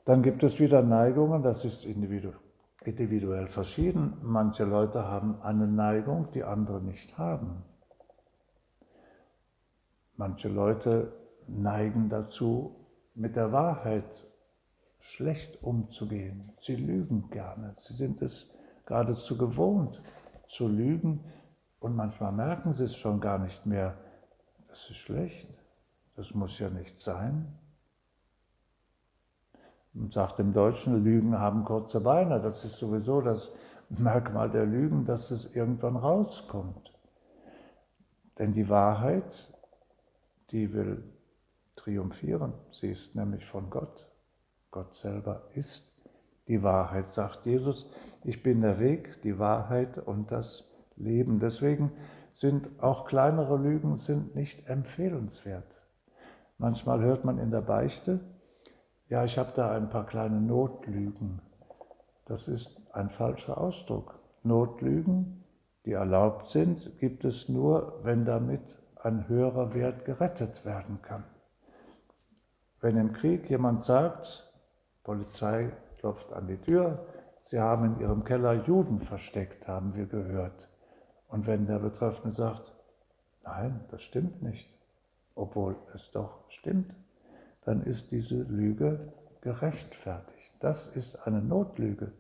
Dann 0.06 0.24
gibt 0.24 0.44
es 0.44 0.60
wieder 0.60 0.82
Neigungen, 0.82 1.44
das 1.44 1.66
ist 1.66 1.86
individuell 1.86 3.48
verschieden. 3.48 4.18
Manche 4.24 4.64
Leute 4.64 5.04
haben 5.04 5.42
eine 5.42 5.68
Neigung, 5.68 6.32
die 6.32 6.44
andere 6.44 6.82
nicht 6.82 7.18
haben. 7.18 7.64
Manche 10.16 10.48
Leute 10.48 11.14
neigen 11.48 12.10
dazu, 12.10 12.76
mit 13.14 13.36
der 13.36 13.52
Wahrheit 13.52 14.26
schlecht 15.00 15.62
umzugehen. 15.62 16.54
Sie 16.62 16.76
lügen 16.76 17.30
gerne. 17.30 17.76
Sie 17.80 17.94
sind 17.94 18.22
es 18.22 18.50
geradezu 18.86 19.38
gewohnt, 19.38 20.02
zu 20.52 20.68
lügen 20.68 21.24
und 21.80 21.96
manchmal 21.96 22.34
merken 22.34 22.74
sie 22.74 22.84
es 22.84 22.96
schon 22.96 23.22
gar 23.22 23.40
nicht 23.40 23.66
mehr. 23.66 23.98
Das 24.68 24.90
ist 24.90 24.98
schlecht, 24.98 25.48
das 26.16 26.34
muss 26.34 26.60
ja 26.60 26.70
nicht 26.70 27.00
sein. 27.00 27.58
Man 29.94 30.12
sagt 30.12 30.40
im 30.40 30.54
Deutschen, 30.54 31.04
Lügen 31.04 31.38
haben 31.40 31.66
kurze 31.66 32.00
Beine. 32.00 32.40
Das 32.40 32.64
ist 32.64 32.78
sowieso 32.78 33.22
das 33.22 33.52
Merkmal 33.90 34.50
der 34.50 34.66
Lügen, 34.66 35.06
dass 35.06 35.32
es 35.32 35.54
irgendwann 35.54 35.98
rauskommt. 35.98 36.94
Denn 38.40 38.54
die 38.54 38.70
Wahrheit, 38.70 39.54
die 40.52 40.72
will 40.72 41.04
triumphieren. 41.76 42.54
Sie 42.72 42.90
ist 42.90 43.16
nämlich 43.16 43.46
von 43.46 43.70
Gott. 43.70 44.08
Gott 44.70 44.94
selber 44.94 45.44
ist 45.54 45.91
die 46.48 46.64
Wahrheit, 46.64 47.08
sagt 47.08 47.46
Jesus. 47.46 47.90
Ich 48.24 48.44
bin 48.44 48.62
der 48.62 48.80
Weg, 48.80 49.22
die 49.24 49.40
Wahrheit 49.40 49.98
und 49.98 50.32
das 50.32 50.68
Leben. 50.96 51.40
Deswegen 51.40 51.92
sind 52.34 52.70
auch 52.82 53.06
kleinere 53.06 53.58
Lügen 53.58 53.98
sind 53.98 54.36
nicht 54.36 54.68
empfehlenswert. 54.68 55.82
Manchmal 56.58 57.02
hört 57.02 57.26
man 57.26 57.40
in 57.40 57.52
der 57.52 57.62
Beichte, 57.62 58.20
ja, 59.10 59.26
ich 59.26 59.38
habe 59.38 59.52
da 59.56 59.72
ein 59.72 59.90
paar 59.90 60.06
kleine 60.06 60.40
Notlügen. 60.40 61.42
Das 62.26 62.48
ist 62.48 62.80
ein 62.94 63.10
falscher 63.10 63.58
Ausdruck. 63.58 64.20
Notlügen, 64.44 65.44
die 65.86 65.92
erlaubt 65.92 66.48
sind, 66.48 66.98
gibt 67.00 67.26
es 67.26 67.50
nur, 67.50 68.00
wenn 68.04 68.24
damit 68.24 68.80
ein 68.96 69.28
höherer 69.28 69.74
Wert 69.74 70.06
gerettet 70.06 70.64
werden 70.64 71.02
kann. 71.02 71.26
Wenn 72.80 72.96
im 72.96 73.12
Krieg 73.12 73.50
jemand 73.50 73.84
sagt, 73.84 74.50
Polizei 75.04 75.72
klopft 76.02 76.34
an 76.34 76.48
die 76.48 76.58
Tür, 76.58 77.06
sie 77.46 77.60
haben 77.60 77.86
in 77.86 78.00
ihrem 78.02 78.24
Keller 78.24 78.54
Juden 78.66 79.00
versteckt, 79.00 79.68
haben 79.68 79.96
wir 79.96 80.08
gehört. 80.08 80.68
Und 81.28 81.48
wenn 81.48 81.68
der 81.68 81.80
Betreffende 81.80 82.36
sagt, 82.36 82.74
nein, 83.44 83.80
das 83.92 84.02
stimmt 84.02 84.42
nicht, 84.42 84.68
obwohl 85.36 85.78
es 85.94 86.12
doch 86.12 86.50
stimmt, 86.50 86.94
dann 87.64 87.84
ist 87.84 88.12
diese 88.12 88.42
Lüge 88.42 89.14
gerechtfertigt. 89.42 90.54
Das 90.60 90.88
ist 90.88 91.28
eine 91.28 91.42
Notlüge. 91.42 92.12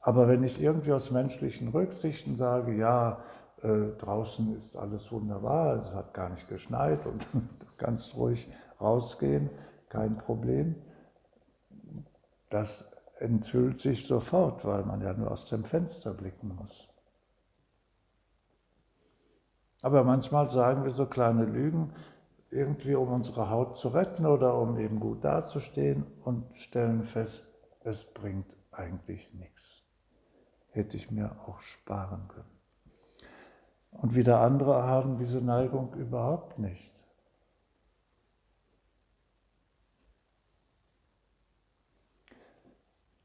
Aber 0.00 0.26
wenn 0.26 0.42
ich 0.42 0.60
irgendwie 0.60 0.92
aus 0.92 1.10
menschlichen 1.10 1.68
Rücksichten 1.68 2.36
sage, 2.36 2.74
ja, 2.74 3.22
äh, 3.62 3.96
draußen 3.98 4.56
ist 4.56 4.76
alles 4.76 5.12
wunderbar, 5.12 5.76
es 5.76 5.94
hat 5.94 6.14
gar 6.14 6.30
nicht 6.30 6.48
geschneit 6.48 7.06
und 7.06 7.26
ganz 7.78 8.14
ruhig 8.14 8.50
rausgehen, 8.80 9.50
kein 9.90 10.16
Problem, 10.16 10.74
das 12.52 12.90
enthüllt 13.18 13.78
sich 13.78 14.06
sofort, 14.06 14.64
weil 14.64 14.84
man 14.84 15.00
ja 15.00 15.12
nur 15.14 15.30
aus 15.30 15.46
dem 15.46 15.64
Fenster 15.64 16.12
blicken 16.12 16.54
muss. 16.54 16.88
Aber 19.80 20.04
manchmal 20.04 20.50
sagen 20.50 20.84
wir 20.84 20.92
so 20.92 21.06
kleine 21.06 21.44
Lügen, 21.44 21.92
irgendwie 22.50 22.94
um 22.94 23.12
unsere 23.12 23.48
Haut 23.48 23.78
zu 23.78 23.88
retten 23.88 24.26
oder 24.26 24.56
um 24.58 24.78
eben 24.78 25.00
gut 25.00 25.24
dazustehen 25.24 26.04
und 26.24 26.44
stellen 26.54 27.02
fest, 27.04 27.46
es 27.80 28.04
bringt 28.04 28.46
eigentlich 28.70 29.32
nichts. 29.32 29.82
Hätte 30.70 30.96
ich 30.96 31.10
mir 31.10 31.36
auch 31.46 31.60
sparen 31.62 32.28
können. 32.28 32.58
Und 33.90 34.14
wieder 34.14 34.40
andere 34.40 34.84
haben 34.84 35.16
diese 35.16 35.40
Neigung 35.40 35.94
überhaupt 35.94 36.58
nicht. 36.58 36.92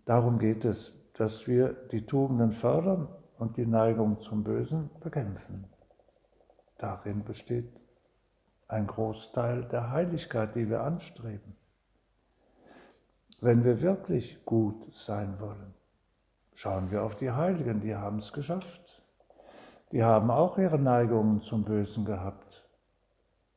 Darum 0.07 0.39
geht 0.39 0.63
es, 0.63 0.93
dass 1.15 1.47
wir 1.47 1.73
die 1.91 2.05
Tugenden 2.05 2.53
fördern 2.53 3.09
und 3.37 3.57
die 3.57 3.65
Neigung 3.65 4.21
zum 4.21 4.41
Bösen 4.41 4.89
bekämpfen. 5.01 5.65
Darin 6.77 7.25
besteht 7.25 7.69
ein 8.69 8.87
Großteil 8.87 9.65
der 9.65 9.91
Heiligkeit, 9.91 10.55
die 10.55 10.69
wir 10.69 10.81
anstreben. 10.81 11.57
Wenn 13.41 13.65
wir 13.65 13.81
wirklich 13.81 14.45
gut 14.45 14.95
sein 14.95 15.41
wollen, 15.41 15.73
schauen 16.53 16.89
wir 16.89 17.03
auf 17.03 17.17
die 17.17 17.31
Heiligen, 17.31 17.81
die 17.81 17.93
haben 17.93 18.19
es 18.19 18.31
geschafft. 18.31 19.03
Die 19.91 20.05
haben 20.05 20.31
auch 20.31 20.57
ihre 20.57 20.79
Neigungen 20.79 21.41
zum 21.41 21.65
Bösen 21.65 22.05
gehabt. 22.05 22.65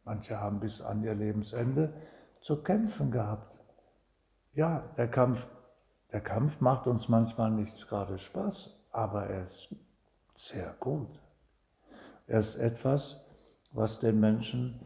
Manche 0.04 0.40
haben 0.40 0.58
bis 0.58 0.82
an 0.82 1.04
ihr 1.04 1.14
Lebensende 1.14 1.94
zu 2.40 2.60
kämpfen 2.60 3.12
gehabt. 3.12 3.56
Ja, 4.52 4.82
der 4.96 5.08
Kampf, 5.08 5.46
der 6.12 6.20
Kampf 6.20 6.60
macht 6.60 6.86
uns 6.86 7.08
manchmal 7.08 7.50
nicht 7.50 7.88
gerade 7.88 8.18
Spaß, 8.18 8.70
aber 8.90 9.26
er 9.26 9.42
ist 9.42 9.74
sehr 10.34 10.74
gut. 10.80 11.08
Er 12.26 12.38
ist 12.38 12.56
etwas, 12.56 13.20
was 13.72 13.98
den 13.98 14.18
Menschen 14.20 14.80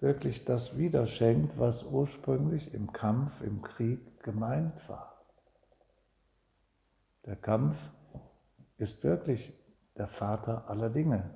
wirklich 0.00 0.44
das 0.44 0.76
wiederschenkt, 0.76 1.58
was 1.58 1.84
ursprünglich 1.84 2.72
im 2.72 2.92
Kampf, 2.92 3.42
im 3.42 3.62
Krieg 3.62 4.22
gemeint 4.22 4.88
war. 4.88 5.22
Der 7.26 7.36
Kampf 7.36 7.76
ist 8.78 9.04
wirklich 9.04 9.52
der 9.96 10.08
Vater 10.08 10.68
aller 10.68 10.88
Dinge, 10.88 11.30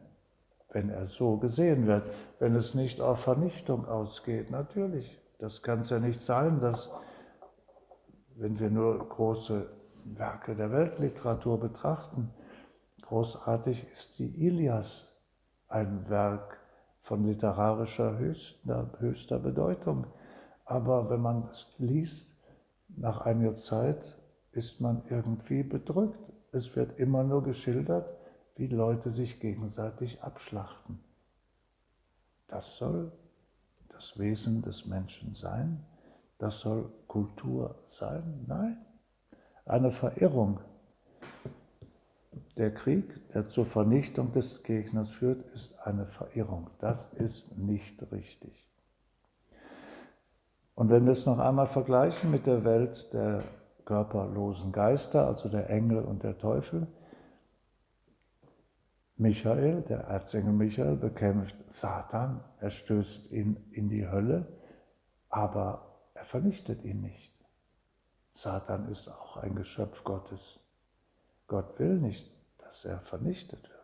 wenn 0.71 0.89
er 0.89 1.07
so 1.07 1.37
gesehen 1.37 1.87
wird, 1.87 2.11
wenn 2.39 2.55
es 2.57 2.75
nicht 2.75 3.01
auf 3.01 3.21
Vernichtung 3.21 3.87
ausgeht. 3.87 4.51
Natürlich, 4.51 5.21
das 5.39 5.63
kann 5.63 5.81
es 5.81 5.91
ja 5.91 5.99
nicht 5.99 6.23
sein, 6.23 6.61
dass, 6.61 6.91
wenn 8.37 8.59
wir 8.59 8.71
nur 8.71 9.09
große 9.09 9.71
Werke 10.05 10.55
der 10.55 10.71
Weltliteratur 10.73 11.59
betrachten, 11.59 12.31
großartig 13.03 13.87
ist 13.93 14.19
die 14.19 14.47
Ilias 14.47 15.09
ein 15.69 16.09
Werk 16.09 16.59
von 17.01 17.25
literarischer 17.25 18.19
höchster, 18.19 18.91
höchster 18.99 19.39
Bedeutung. 19.39 20.07
Aber 20.65 21.11
wenn 21.11 21.21
man 21.21 21.45
es 21.45 21.67
liest, 21.79 22.37
nach 22.89 23.21
einiger 23.23 23.53
Zeit 23.53 24.19
ist 24.53 24.81
man 24.81 25.03
irgendwie 25.09 25.63
bedrückt. 25.63 26.19
Es 26.53 26.77
wird 26.77 26.99
immer 26.99 27.25
nur 27.25 27.43
geschildert, 27.43 28.15
wie 28.57 28.69
Leute 28.69 29.11
sich 29.11 29.41
gegenseitig 29.41 30.23
abschlachten. 30.23 31.01
Das 32.47 32.77
soll 32.77 33.11
das 33.89 34.19
Wesen 34.19 34.63
des 34.63 34.87
Menschen 34.87 35.35
sein? 35.35 35.85
Das 36.39 36.61
soll 36.61 36.91
Kultur 37.15 37.77
sein? 37.87 38.45
Nein, 38.49 38.77
eine 39.67 39.93
Verirrung 39.93 40.59
der 42.57 42.75
Krieg, 42.75 43.05
der 43.33 43.49
zur 43.49 43.67
Vernichtung 43.67 44.33
des 44.33 44.65
Gegners 44.65 45.13
führt, 45.13 45.47
ist 45.55 45.79
eine 45.87 46.07
Verirrung. 46.07 46.71
Das 46.81 47.13
ist 47.13 47.57
nicht 47.57 48.11
richtig. 48.11 48.69
Und 50.75 50.91
wenn 50.91 51.05
wir 51.05 51.13
es 51.13 51.25
noch 51.25 51.39
einmal 51.39 51.69
vergleichen 51.69 52.33
mit 52.33 52.47
der 52.47 52.65
Welt 52.65 53.13
der 53.13 53.45
körperlosen 53.85 54.73
Geister, 54.73 55.29
also 55.29 55.49
der 55.49 55.71
Engel 55.71 56.03
und 56.03 56.25
der 56.25 56.37
Teufel, 56.37 56.89
Michael, 59.17 59.83
der 59.83 60.01
Erzengel 60.01 60.53
Michael, 60.53 60.97
bekämpft 60.97 61.55
Satan, 61.69 62.41
er 62.59 62.71
stößt 62.71 63.31
ihn 63.31 63.57
in 63.71 63.89
die 63.89 64.09
Hölle, 64.09 64.49
aber 65.29 65.94
er 66.25 66.27
vernichtet 66.27 66.85
ihn 66.85 67.03
nicht. 67.03 67.35
Satan 68.33 68.89
ist 68.89 69.09
auch 69.09 69.37
ein 69.37 69.55
Geschöpf 69.55 70.03
Gottes. 70.05 70.59
Gott 71.47 71.79
will 71.79 71.99
nicht, 71.99 72.33
dass 72.59 72.85
er 72.87 73.01
vernichtet 73.01 73.63
wird. 73.63 73.75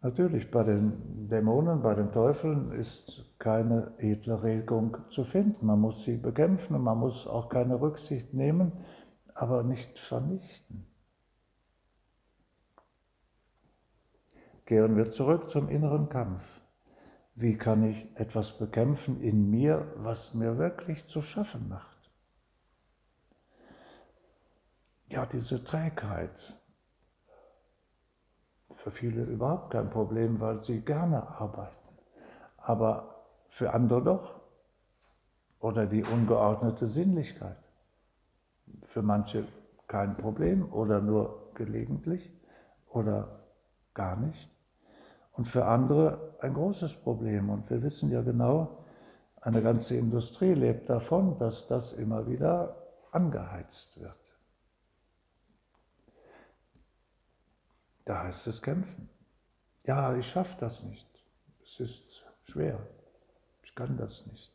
Natürlich, 0.00 0.50
bei 0.50 0.62
den 0.62 1.28
Dämonen, 1.28 1.82
bei 1.82 1.94
den 1.94 2.12
Teufeln 2.12 2.72
ist 2.72 3.24
keine 3.38 3.92
edle 3.98 4.42
Regung 4.42 4.96
zu 5.10 5.24
finden. 5.24 5.66
Man 5.66 5.80
muss 5.80 6.04
sie 6.04 6.16
bekämpfen 6.16 6.74
und 6.74 6.82
man 6.82 6.98
muss 6.98 7.26
auch 7.26 7.50
keine 7.50 7.80
Rücksicht 7.80 8.32
nehmen, 8.32 8.72
aber 9.34 9.62
nicht 9.64 9.98
vernichten. 9.98 10.86
Kehren 14.64 14.96
wir 14.96 15.10
zurück 15.10 15.50
zum 15.50 15.68
inneren 15.68 16.08
Kampf. 16.08 16.57
Wie 17.40 17.56
kann 17.56 17.84
ich 17.84 18.06
etwas 18.16 18.58
bekämpfen 18.58 19.20
in 19.20 19.50
mir, 19.50 19.92
was 19.96 20.34
mir 20.34 20.58
wirklich 20.58 21.06
zu 21.06 21.22
schaffen 21.22 21.68
macht? 21.68 21.98
ja, 25.08 25.26
diese 25.26 25.62
Trägheit. 25.64 26.54
Für 28.74 28.90
viele 28.90 29.24
überhaupt 29.24 29.72
kein 29.72 29.90
Problem, 29.90 30.40
weil 30.40 30.62
sie 30.62 30.80
gerne 30.80 31.26
arbeiten. 31.26 31.74
Aber 32.56 33.24
für 33.48 33.72
andere 33.72 34.02
doch. 34.02 34.40
Oder 35.60 35.86
die 35.86 36.04
ungeordnete 36.04 36.86
Sinnlichkeit. 36.86 37.58
Für 38.84 39.02
manche 39.02 39.48
kein 39.88 40.16
Problem 40.16 40.72
oder 40.72 41.00
nur 41.00 41.52
gelegentlich 41.54 42.30
oder 42.90 43.44
gar 43.94 44.14
nicht. 44.14 44.48
Und 45.38 45.44
für 45.44 45.64
andere 45.66 46.34
ein 46.40 46.52
großes 46.52 46.96
Problem. 46.96 47.48
Und 47.48 47.70
wir 47.70 47.80
wissen 47.84 48.10
ja 48.10 48.22
genau, 48.22 48.84
eine 49.40 49.62
ganze 49.62 49.94
Industrie 49.94 50.52
lebt 50.52 50.90
davon, 50.90 51.38
dass 51.38 51.68
das 51.68 51.92
immer 51.92 52.26
wieder 52.26 52.76
angeheizt 53.12 54.00
wird. 54.00 54.16
Da 58.04 58.24
heißt 58.24 58.48
es 58.48 58.60
kämpfen. 58.60 59.08
Ja, 59.84 60.16
ich 60.16 60.28
schaffe 60.28 60.56
das 60.58 60.82
nicht. 60.82 61.08
Es 61.62 61.78
ist 61.78 62.24
schwer. 62.42 62.80
Ich 63.62 63.76
kann 63.76 63.96
das 63.96 64.26
nicht. 64.26 64.52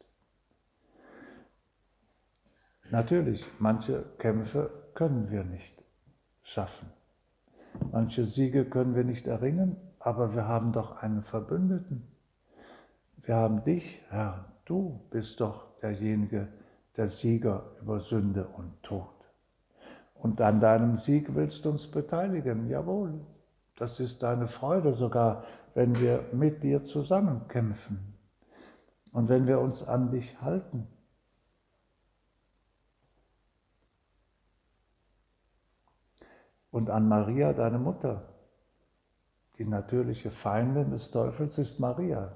Natürlich, 2.91 3.45
manche 3.57 4.03
Kämpfe 4.17 4.69
können 4.95 5.31
wir 5.31 5.45
nicht 5.45 5.81
schaffen. 6.41 6.91
Manche 7.91 8.25
Siege 8.25 8.65
können 8.65 8.95
wir 8.95 9.05
nicht 9.05 9.27
erringen, 9.27 9.77
aber 10.03 10.35
wir 10.35 10.47
haben 10.47 10.73
doch 10.73 11.01
einen 11.01 11.23
Verbündeten. 11.23 12.05
Wir 13.21 13.37
haben 13.37 13.63
dich, 13.63 14.01
Herr, 14.09 14.45
du 14.65 14.99
bist 15.09 15.39
doch 15.39 15.79
derjenige, 15.81 16.49
der 16.97 17.07
Sieger 17.07 17.71
über 17.81 18.01
Sünde 18.01 18.45
und 18.45 18.83
Tod. 18.83 19.07
Und 20.13 20.41
an 20.41 20.59
deinem 20.59 20.97
Sieg 20.97 21.33
willst 21.35 21.63
du 21.63 21.69
uns 21.69 21.89
beteiligen, 21.89 22.69
jawohl. 22.69 23.21
Das 23.77 24.01
ist 24.01 24.21
deine 24.23 24.47
Freude 24.49 24.93
sogar, 24.93 25.45
wenn 25.73 25.97
wir 25.99 26.25
mit 26.33 26.63
dir 26.63 26.83
zusammen 26.83 27.47
kämpfen 27.47 28.13
und 29.13 29.29
wenn 29.29 29.47
wir 29.47 29.59
uns 29.59 29.87
an 29.87 30.11
dich 30.11 30.41
halten. 30.41 30.87
Und 36.71 36.89
an 36.89 37.07
Maria, 37.07 37.53
deine 37.53 37.79
Mutter. 37.79 38.32
Die 39.57 39.65
natürliche 39.65 40.31
Feindin 40.31 40.89
des 40.89 41.11
Teufels 41.11 41.57
ist 41.57 41.79
Maria, 41.79 42.35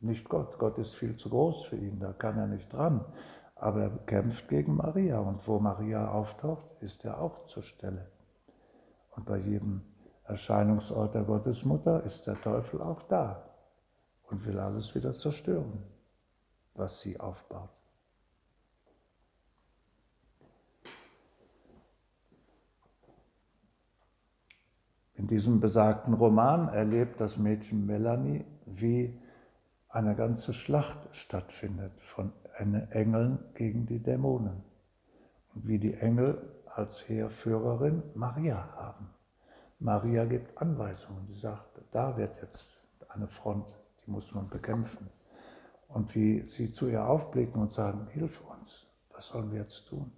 nicht 0.00 0.28
Gott. 0.28 0.58
Gott 0.58 0.78
ist 0.78 0.94
viel 0.94 1.16
zu 1.16 1.30
groß 1.30 1.66
für 1.66 1.76
ihn, 1.76 2.00
da 2.00 2.12
kann 2.12 2.38
er 2.38 2.46
nicht 2.46 2.72
dran. 2.72 3.04
Aber 3.54 3.82
er 3.82 3.90
kämpft 4.06 4.48
gegen 4.48 4.76
Maria 4.76 5.18
und 5.18 5.46
wo 5.46 5.58
Maria 5.58 6.10
auftaucht, 6.10 6.64
ist 6.80 7.04
er 7.04 7.20
auch 7.20 7.46
zur 7.46 7.62
Stelle. 7.62 8.10
Und 9.16 9.26
bei 9.26 9.38
jedem 9.38 9.82
Erscheinungsort 10.24 11.14
der 11.14 11.22
Gottesmutter 11.22 12.04
ist 12.04 12.26
der 12.26 12.40
Teufel 12.40 12.80
auch 12.82 13.02
da 13.04 13.50
und 14.30 14.46
will 14.46 14.58
alles 14.58 14.94
wieder 14.94 15.12
zerstören, 15.12 15.82
was 16.74 17.00
sie 17.00 17.18
aufbaut. 17.18 17.77
In 25.18 25.26
diesem 25.26 25.58
besagten 25.58 26.14
Roman 26.14 26.68
erlebt 26.68 27.20
das 27.20 27.38
Mädchen 27.38 27.86
Melanie, 27.86 28.44
wie 28.66 29.18
eine 29.88 30.14
ganze 30.14 30.54
Schlacht 30.54 31.08
stattfindet 31.10 31.92
von 31.98 32.32
Engeln 32.54 33.40
gegen 33.54 33.84
die 33.84 33.98
Dämonen 33.98 34.62
und 35.54 35.66
wie 35.66 35.80
die 35.80 35.94
Engel 35.94 36.40
als 36.66 37.08
Heerführerin 37.08 38.04
Maria 38.14 38.68
haben. 38.76 39.10
Maria 39.80 40.24
gibt 40.24 40.56
Anweisungen, 40.56 41.26
die 41.26 41.38
sagt, 41.38 41.80
da 41.90 42.16
wird 42.16 42.40
jetzt 42.40 42.80
eine 43.08 43.26
Front, 43.26 43.74
die 44.06 44.12
muss 44.12 44.32
man 44.32 44.48
bekämpfen. 44.48 45.08
Und 45.88 46.14
wie 46.14 46.42
sie 46.48 46.72
zu 46.72 46.86
ihr 46.86 47.04
aufblicken 47.04 47.60
und 47.60 47.72
sagen, 47.72 48.06
hilf 48.12 48.40
uns, 48.42 48.86
was 49.10 49.26
sollen 49.26 49.50
wir 49.50 49.62
jetzt 49.62 49.88
tun? 49.88 50.12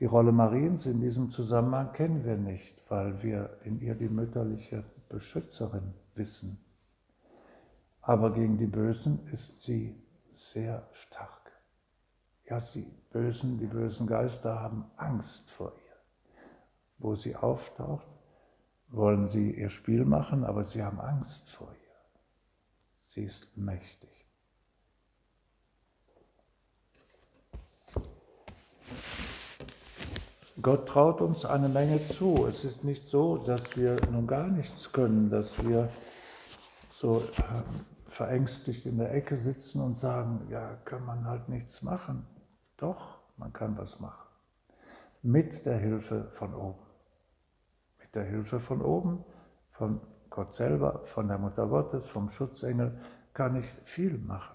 Die 0.00 0.06
Rolle 0.06 0.32
Mariens 0.32 0.86
in 0.86 1.00
diesem 1.00 1.30
Zusammenhang 1.30 1.92
kennen 1.92 2.24
wir 2.24 2.36
nicht, 2.36 2.82
weil 2.88 3.22
wir 3.22 3.58
in 3.64 3.80
ihr 3.80 3.94
die 3.94 4.08
mütterliche 4.08 4.84
Beschützerin 5.08 5.94
wissen. 6.14 6.58
Aber 8.00 8.32
gegen 8.32 8.58
die 8.58 8.66
Bösen 8.66 9.26
ist 9.28 9.62
sie 9.62 9.94
sehr 10.32 10.88
stark. 10.92 11.52
Ja, 12.46 12.60
die 12.74 12.86
Bösen, 13.10 13.58
die 13.58 13.66
bösen 13.66 14.06
Geister 14.06 14.60
haben 14.60 14.84
Angst 14.96 15.50
vor 15.50 15.72
ihr. 15.72 16.42
Wo 16.98 17.14
sie 17.14 17.36
auftaucht, 17.36 18.06
wollen 18.88 19.28
sie 19.28 19.52
ihr 19.52 19.70
Spiel 19.70 20.04
machen, 20.04 20.44
aber 20.44 20.64
sie 20.64 20.82
haben 20.82 21.00
Angst 21.00 21.48
vor 21.50 21.72
ihr. 21.72 21.94
Sie 23.06 23.22
ist 23.22 23.56
mächtig. 23.56 24.13
Gott 30.62 30.88
traut 30.88 31.20
uns 31.20 31.44
eine 31.44 31.68
Menge 31.68 32.00
zu. 32.08 32.46
Es 32.46 32.64
ist 32.64 32.84
nicht 32.84 33.06
so, 33.08 33.38
dass 33.38 33.76
wir 33.76 33.96
nun 34.10 34.26
gar 34.26 34.46
nichts 34.46 34.92
können, 34.92 35.28
dass 35.28 35.50
wir 35.64 35.88
so 36.92 37.22
ähm, 37.38 37.84
verängstigt 38.06 38.86
in 38.86 38.98
der 38.98 39.12
Ecke 39.12 39.36
sitzen 39.36 39.80
und 39.80 39.98
sagen, 39.98 40.46
ja, 40.50 40.76
kann 40.84 41.04
man 41.04 41.26
halt 41.26 41.48
nichts 41.48 41.82
machen. 41.82 42.24
Doch, 42.76 43.18
man 43.36 43.52
kann 43.52 43.76
was 43.76 43.98
machen. 43.98 44.28
Mit 45.22 45.66
der 45.66 45.78
Hilfe 45.78 46.30
von 46.30 46.54
oben. 46.54 46.82
Mit 47.98 48.14
der 48.14 48.24
Hilfe 48.24 48.60
von 48.60 48.80
oben, 48.80 49.24
von 49.72 50.00
Gott 50.30 50.54
selber, 50.54 51.00
von 51.06 51.26
der 51.26 51.38
Mutter 51.38 51.66
Gottes, 51.66 52.06
vom 52.06 52.30
Schutzengel, 52.30 53.00
kann 53.32 53.56
ich 53.56 53.66
viel 53.82 54.18
machen. 54.18 54.53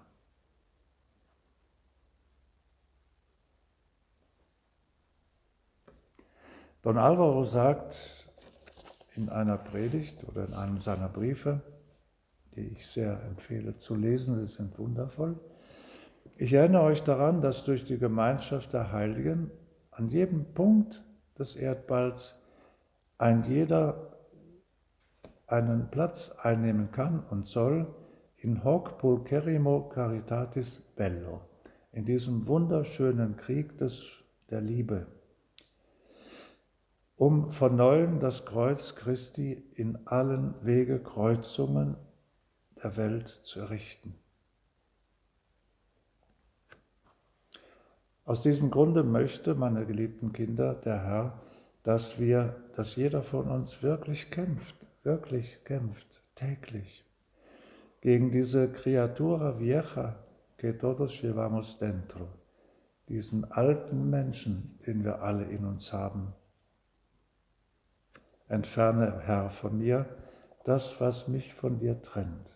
Don 6.81 6.97
Alvaro 6.97 7.43
sagt 7.43 8.25
in 9.13 9.27
einer 9.27 9.57
Predigt 9.57 10.23
oder 10.29 10.47
in 10.47 10.53
einem 10.53 10.79
seiner 10.79 11.09
Briefe, 11.09 11.59
die 12.55 12.69
ich 12.69 12.87
sehr 12.87 13.21
empfehle 13.23 13.77
zu 13.77 13.95
lesen, 13.95 14.39
sie 14.39 14.53
sind 14.53 14.79
wundervoll. 14.79 15.37
Ich 16.37 16.53
erinnere 16.53 16.83
euch 16.83 17.03
daran, 17.03 17.41
dass 17.41 17.65
durch 17.65 17.83
die 17.83 17.97
Gemeinschaft 17.97 18.71
der 18.71 18.93
Heiligen 18.93 19.51
an 19.91 20.07
jedem 20.07 20.53
Punkt 20.53 21.03
des 21.37 21.57
Erdballs 21.57 22.35
ein 23.17 23.43
jeder 23.43 24.13
einen 25.47 25.89
Platz 25.91 26.31
einnehmen 26.41 26.91
kann 26.91 27.25
und 27.29 27.47
soll 27.47 27.93
in 28.37 28.63
hoc 28.63 28.99
pulcherrimo 28.99 29.89
caritatis 29.89 30.79
bello, 30.95 31.41
in 31.91 32.05
diesem 32.05 32.47
wunderschönen 32.47 33.35
Krieg 33.35 33.77
des, 33.77 34.01
der 34.49 34.61
Liebe 34.61 35.07
um 37.19 37.51
von 37.51 37.75
neuem 37.75 38.21
das 38.21 38.45
Kreuz 38.45 38.95
Christi 38.95 39.61
in 39.75 40.07
allen 40.07 40.55
Wegekreuzungen 40.61 41.97
der 42.81 42.95
Welt 42.95 43.27
zu 43.27 43.59
errichten. 43.59 44.15
Aus 48.23 48.41
diesem 48.41 48.71
Grunde 48.71 49.03
möchte, 49.03 49.53
meine 49.53 49.85
geliebten 49.85 50.31
Kinder, 50.31 50.73
der 50.75 51.03
Herr, 51.03 51.41
dass 51.83 52.19
wir, 52.19 52.55
dass 52.77 52.95
jeder 52.95 53.21
von 53.21 53.51
uns 53.51 53.83
wirklich 53.83 54.31
kämpft, 54.31 54.75
wirklich 55.03 55.61
kämpft, 55.65 56.07
täglich, 56.35 57.03
gegen 57.99 58.31
diese 58.31 58.71
Creatura 58.71 59.59
vieja 59.59 60.15
que 60.57 60.71
todos 60.71 61.21
llevamos 61.21 61.79
dentro, 61.79 62.29
diesen 63.09 63.43
alten 63.51 64.09
Menschen, 64.09 64.79
den 64.87 65.03
wir 65.03 65.21
alle 65.21 65.43
in 65.43 65.65
uns 65.65 65.91
haben, 65.91 66.33
Entferne, 68.49 69.21
Herr, 69.25 69.51
von 69.51 69.77
mir 69.77 70.07
das, 70.65 70.99
was 70.99 71.27
mich 71.27 71.53
von 71.53 71.77
dir 71.77 72.01
trennt. 72.01 72.55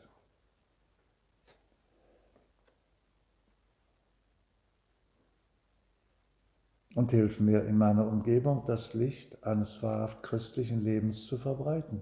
Und 6.95 7.11
hilf 7.11 7.39
mir 7.39 7.63
in 7.65 7.77
meiner 7.77 8.07
Umgebung 8.07 8.65
das 8.67 8.93
Licht 8.93 9.43
eines 9.43 9.81
wahrhaft 9.81 10.21
christlichen 10.23 10.83
Lebens 10.83 11.25
zu 11.27 11.37
verbreiten. 11.37 12.01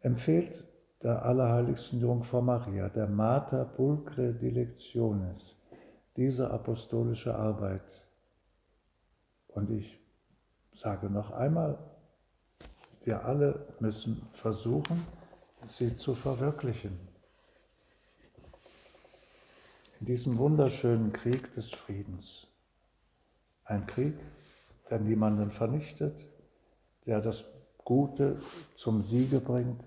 Empfehlt 0.00 0.64
der 1.02 1.24
allerheiligsten 1.24 2.00
Jungfrau 2.00 2.40
Maria, 2.40 2.88
der 2.88 3.08
Mater 3.08 3.64
Pulcre 3.64 4.32
Dilectionis, 4.32 5.56
diese 6.16 6.50
apostolische 6.50 7.34
Arbeit. 7.34 8.02
Und 9.48 9.70
ich 9.70 10.05
sage 10.76 11.08
noch 11.08 11.30
einmal, 11.30 11.78
wir 13.04 13.24
alle 13.24 13.66
müssen 13.80 14.28
versuchen, 14.32 15.04
sie 15.68 15.96
zu 15.96 16.14
verwirklichen. 16.14 16.98
In 20.00 20.06
diesem 20.06 20.36
wunderschönen 20.36 21.12
Krieg 21.12 21.52
des 21.52 21.70
Friedens. 21.70 22.46
Ein 23.64 23.86
Krieg, 23.86 24.14
der 24.90 25.00
niemanden 25.00 25.50
vernichtet, 25.50 26.26
der 27.06 27.20
das 27.20 27.44
Gute 27.78 28.40
zum 28.74 29.02
Siege 29.02 29.40
bringt 29.40 29.82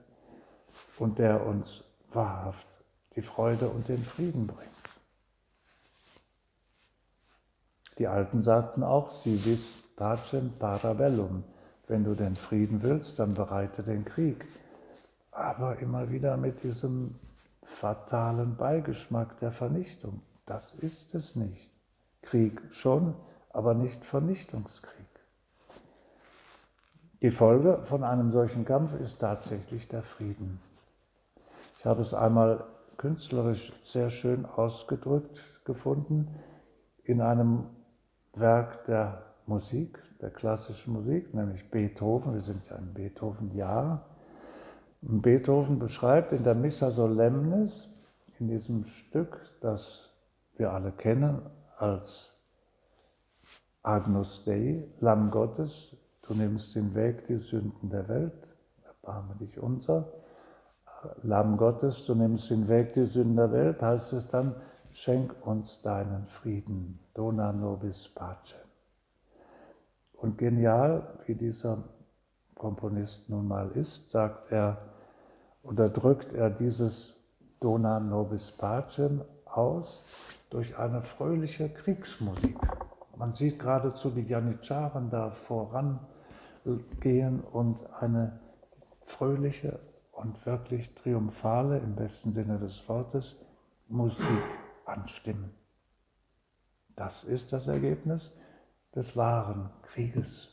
und 0.97 1.19
der 1.19 1.45
uns 1.45 1.83
wahrhaft 2.11 2.67
die 3.15 3.21
Freude 3.21 3.69
und 3.69 3.87
den 3.87 4.03
Frieden 4.03 4.47
bringt. 4.47 4.69
Die 7.99 8.07
Alten 8.07 8.41
sagten 8.41 8.81
auch, 8.81 9.11
sie 9.11 9.45
wissen, 9.45 9.88
Pacem 9.99 10.53
parabellum. 10.57 11.43
Wenn 11.87 12.05
du 12.05 12.15
den 12.15 12.37
Frieden 12.37 12.81
willst, 12.81 13.19
dann 13.19 13.33
bereite 13.33 13.83
den 13.83 14.05
Krieg. 14.05 14.45
Aber 15.31 15.77
immer 15.79 16.09
wieder 16.09 16.37
mit 16.37 16.63
diesem 16.63 17.15
fatalen 17.63 18.55
Beigeschmack 18.55 19.37
der 19.39 19.51
Vernichtung. 19.51 20.21
Das 20.45 20.73
ist 20.75 21.13
es 21.15 21.35
nicht. 21.35 21.73
Krieg 22.21 22.61
schon, 22.71 23.13
aber 23.49 23.73
nicht 23.73 24.05
Vernichtungskrieg. 24.05 25.05
Die 27.21 27.31
Folge 27.31 27.81
von 27.83 28.05
einem 28.05 28.31
solchen 28.31 28.63
Kampf 28.63 28.93
ist 29.01 29.19
tatsächlich 29.19 29.89
der 29.89 30.03
Frieden. 30.03 30.61
Ich 31.77 31.85
habe 31.85 32.01
es 32.01 32.13
einmal 32.13 32.63
künstlerisch 32.95 33.73
sehr 33.83 34.09
schön 34.09 34.45
ausgedrückt 34.45 35.65
gefunden 35.65 36.33
in 37.03 37.19
einem 37.19 37.65
Werk 38.33 38.85
der 38.85 39.28
Musik, 39.49 39.99
der 40.21 40.29
klassischen 40.29 40.93
Musik, 40.93 41.33
nämlich 41.33 41.69
Beethoven. 41.71 42.35
Wir 42.35 42.41
sind 42.41 42.67
ja 42.69 42.75
im 42.75 42.93
Beethoven-Jahr. 42.93 44.05
Beethoven 45.01 45.79
beschreibt 45.79 46.31
in 46.33 46.43
der 46.43 46.55
Missa 46.55 46.91
Solemnis, 46.91 47.89
in 48.39 48.47
diesem 48.47 48.85
Stück, 48.85 49.39
das 49.59 50.13
wir 50.55 50.71
alle 50.71 50.91
kennen 50.91 51.41
als 51.77 52.35
Agnus 53.81 54.43
Dei, 54.45 54.87
Lamm 54.99 55.31
Gottes, 55.31 55.95
du 56.21 56.35
nimmst 56.35 56.73
hinweg 56.73 57.25
die 57.27 57.37
Sünden 57.37 57.89
der 57.89 58.07
Welt, 58.07 58.47
erbarme 58.85 59.35
dich 59.35 59.59
unser. 59.59 60.13
Lamm 61.23 61.57
Gottes, 61.57 62.05
du 62.05 62.13
nimmst 62.13 62.49
hinweg 62.49 62.93
die 62.93 63.05
Sünden 63.05 63.37
der 63.37 63.51
Welt, 63.51 63.81
heißt 63.81 64.13
es 64.13 64.27
dann, 64.27 64.55
schenk 64.91 65.35
uns 65.43 65.81
deinen 65.81 66.27
Frieden, 66.27 66.99
dona 67.15 67.51
nobis 67.51 68.09
pace. 68.09 68.68
Und 70.21 70.37
genial, 70.37 71.19
wie 71.25 71.35
dieser 71.35 71.83
Komponist 72.55 73.29
nun 73.29 73.47
mal 73.47 73.71
ist, 73.71 74.11
sagt 74.11 74.51
er, 74.51 74.77
unterdrückt 75.63 76.33
er 76.33 76.49
dieses 76.49 77.15
Dona 77.61 77.99
nobis 77.99 78.51
pacem 78.51 79.21
aus 79.45 80.03
durch 80.49 80.77
eine 80.77 81.01
fröhliche 81.01 81.69
Kriegsmusik. 81.69 82.57
Man 83.15 83.33
sieht 83.33 83.59
geradezu 83.59 84.09
die 84.09 84.23
Janitscharen 84.23 85.09
da 85.09 85.31
vorangehen 85.31 87.41
und 87.51 87.85
eine 88.01 88.39
fröhliche 89.05 89.79
und 90.11 90.45
wirklich 90.45 90.93
triumphale, 90.95 91.79
im 91.79 91.95
besten 91.95 92.33
Sinne 92.33 92.59
des 92.59 92.87
Wortes, 92.89 93.37
Musik 93.87 94.43
anstimmen. 94.85 95.51
Das 96.95 97.23
ist 97.23 97.53
das 97.53 97.67
Ergebnis 97.67 98.33
des 98.95 99.15
wahren 99.15 99.69
Krieges. 99.83 100.49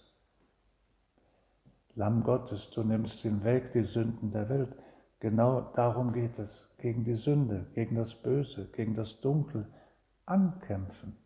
Lamm 1.95 2.23
Gottes, 2.25 2.71
du 2.71 2.83
nimmst 2.83 3.21
hinweg 3.21 3.73
die 3.73 3.83
Sünden 3.83 4.31
der 4.31 4.49
Welt. 4.49 4.77
Genau 5.21 5.63
darum 5.75 6.13
geht 6.13 6.39
es, 6.39 6.69
gegen 6.79 7.05
die 7.05 7.15
Sünde, 7.15 7.67
gegen 7.75 7.97
das 7.97 8.15
Böse, 8.15 8.71
gegen 8.73 8.95
das 8.95 9.21
Dunkel 9.21 9.67
ankämpfen. 10.27 11.17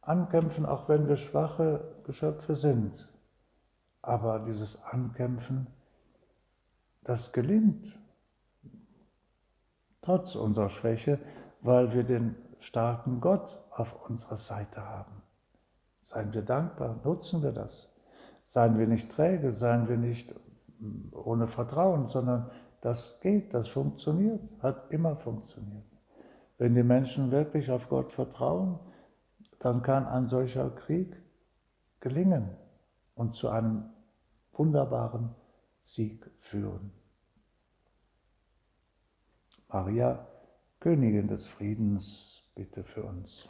Ankämpfen, 0.00 0.64
auch 0.64 0.88
wenn 0.88 1.08
wir 1.08 1.16
schwache 1.16 1.96
Geschöpfe 2.04 2.54
sind. 2.54 3.08
Aber 4.00 4.38
dieses 4.38 4.80
Ankämpfen, 4.84 5.66
das 7.02 7.32
gelingt 7.32 7.98
trotz 10.02 10.36
unserer 10.36 10.70
Schwäche, 10.70 11.18
weil 11.60 11.92
wir 11.92 12.04
den 12.04 12.36
starken 12.60 13.20
Gott 13.20 13.58
auf 13.70 14.08
unserer 14.08 14.36
Seite 14.36 14.82
haben. 14.82 15.17
Seien 16.08 16.32
wir 16.32 16.40
dankbar, 16.40 16.98
nutzen 17.04 17.42
wir 17.42 17.52
das. 17.52 17.86
Seien 18.46 18.78
wir 18.78 18.86
nicht 18.86 19.12
träge, 19.12 19.52
seien 19.52 19.90
wir 19.90 19.98
nicht 19.98 20.34
ohne 21.12 21.46
Vertrauen, 21.46 22.08
sondern 22.08 22.50
das 22.80 23.20
geht, 23.20 23.52
das 23.52 23.68
funktioniert, 23.68 24.40
hat 24.62 24.90
immer 24.90 25.16
funktioniert. 25.16 25.84
Wenn 26.56 26.74
die 26.74 26.82
Menschen 26.82 27.30
wirklich 27.30 27.70
auf 27.70 27.90
Gott 27.90 28.14
vertrauen, 28.14 28.78
dann 29.58 29.82
kann 29.82 30.06
ein 30.06 30.28
solcher 30.28 30.70
Krieg 30.70 31.14
gelingen 32.00 32.56
und 33.14 33.34
zu 33.34 33.50
einem 33.50 33.90
wunderbaren 34.54 35.34
Sieg 35.82 36.30
führen. 36.38 36.90
Maria, 39.68 40.26
Königin 40.80 41.28
des 41.28 41.46
Friedens, 41.46 42.42
bitte 42.54 42.82
für 42.82 43.02
uns. 43.02 43.46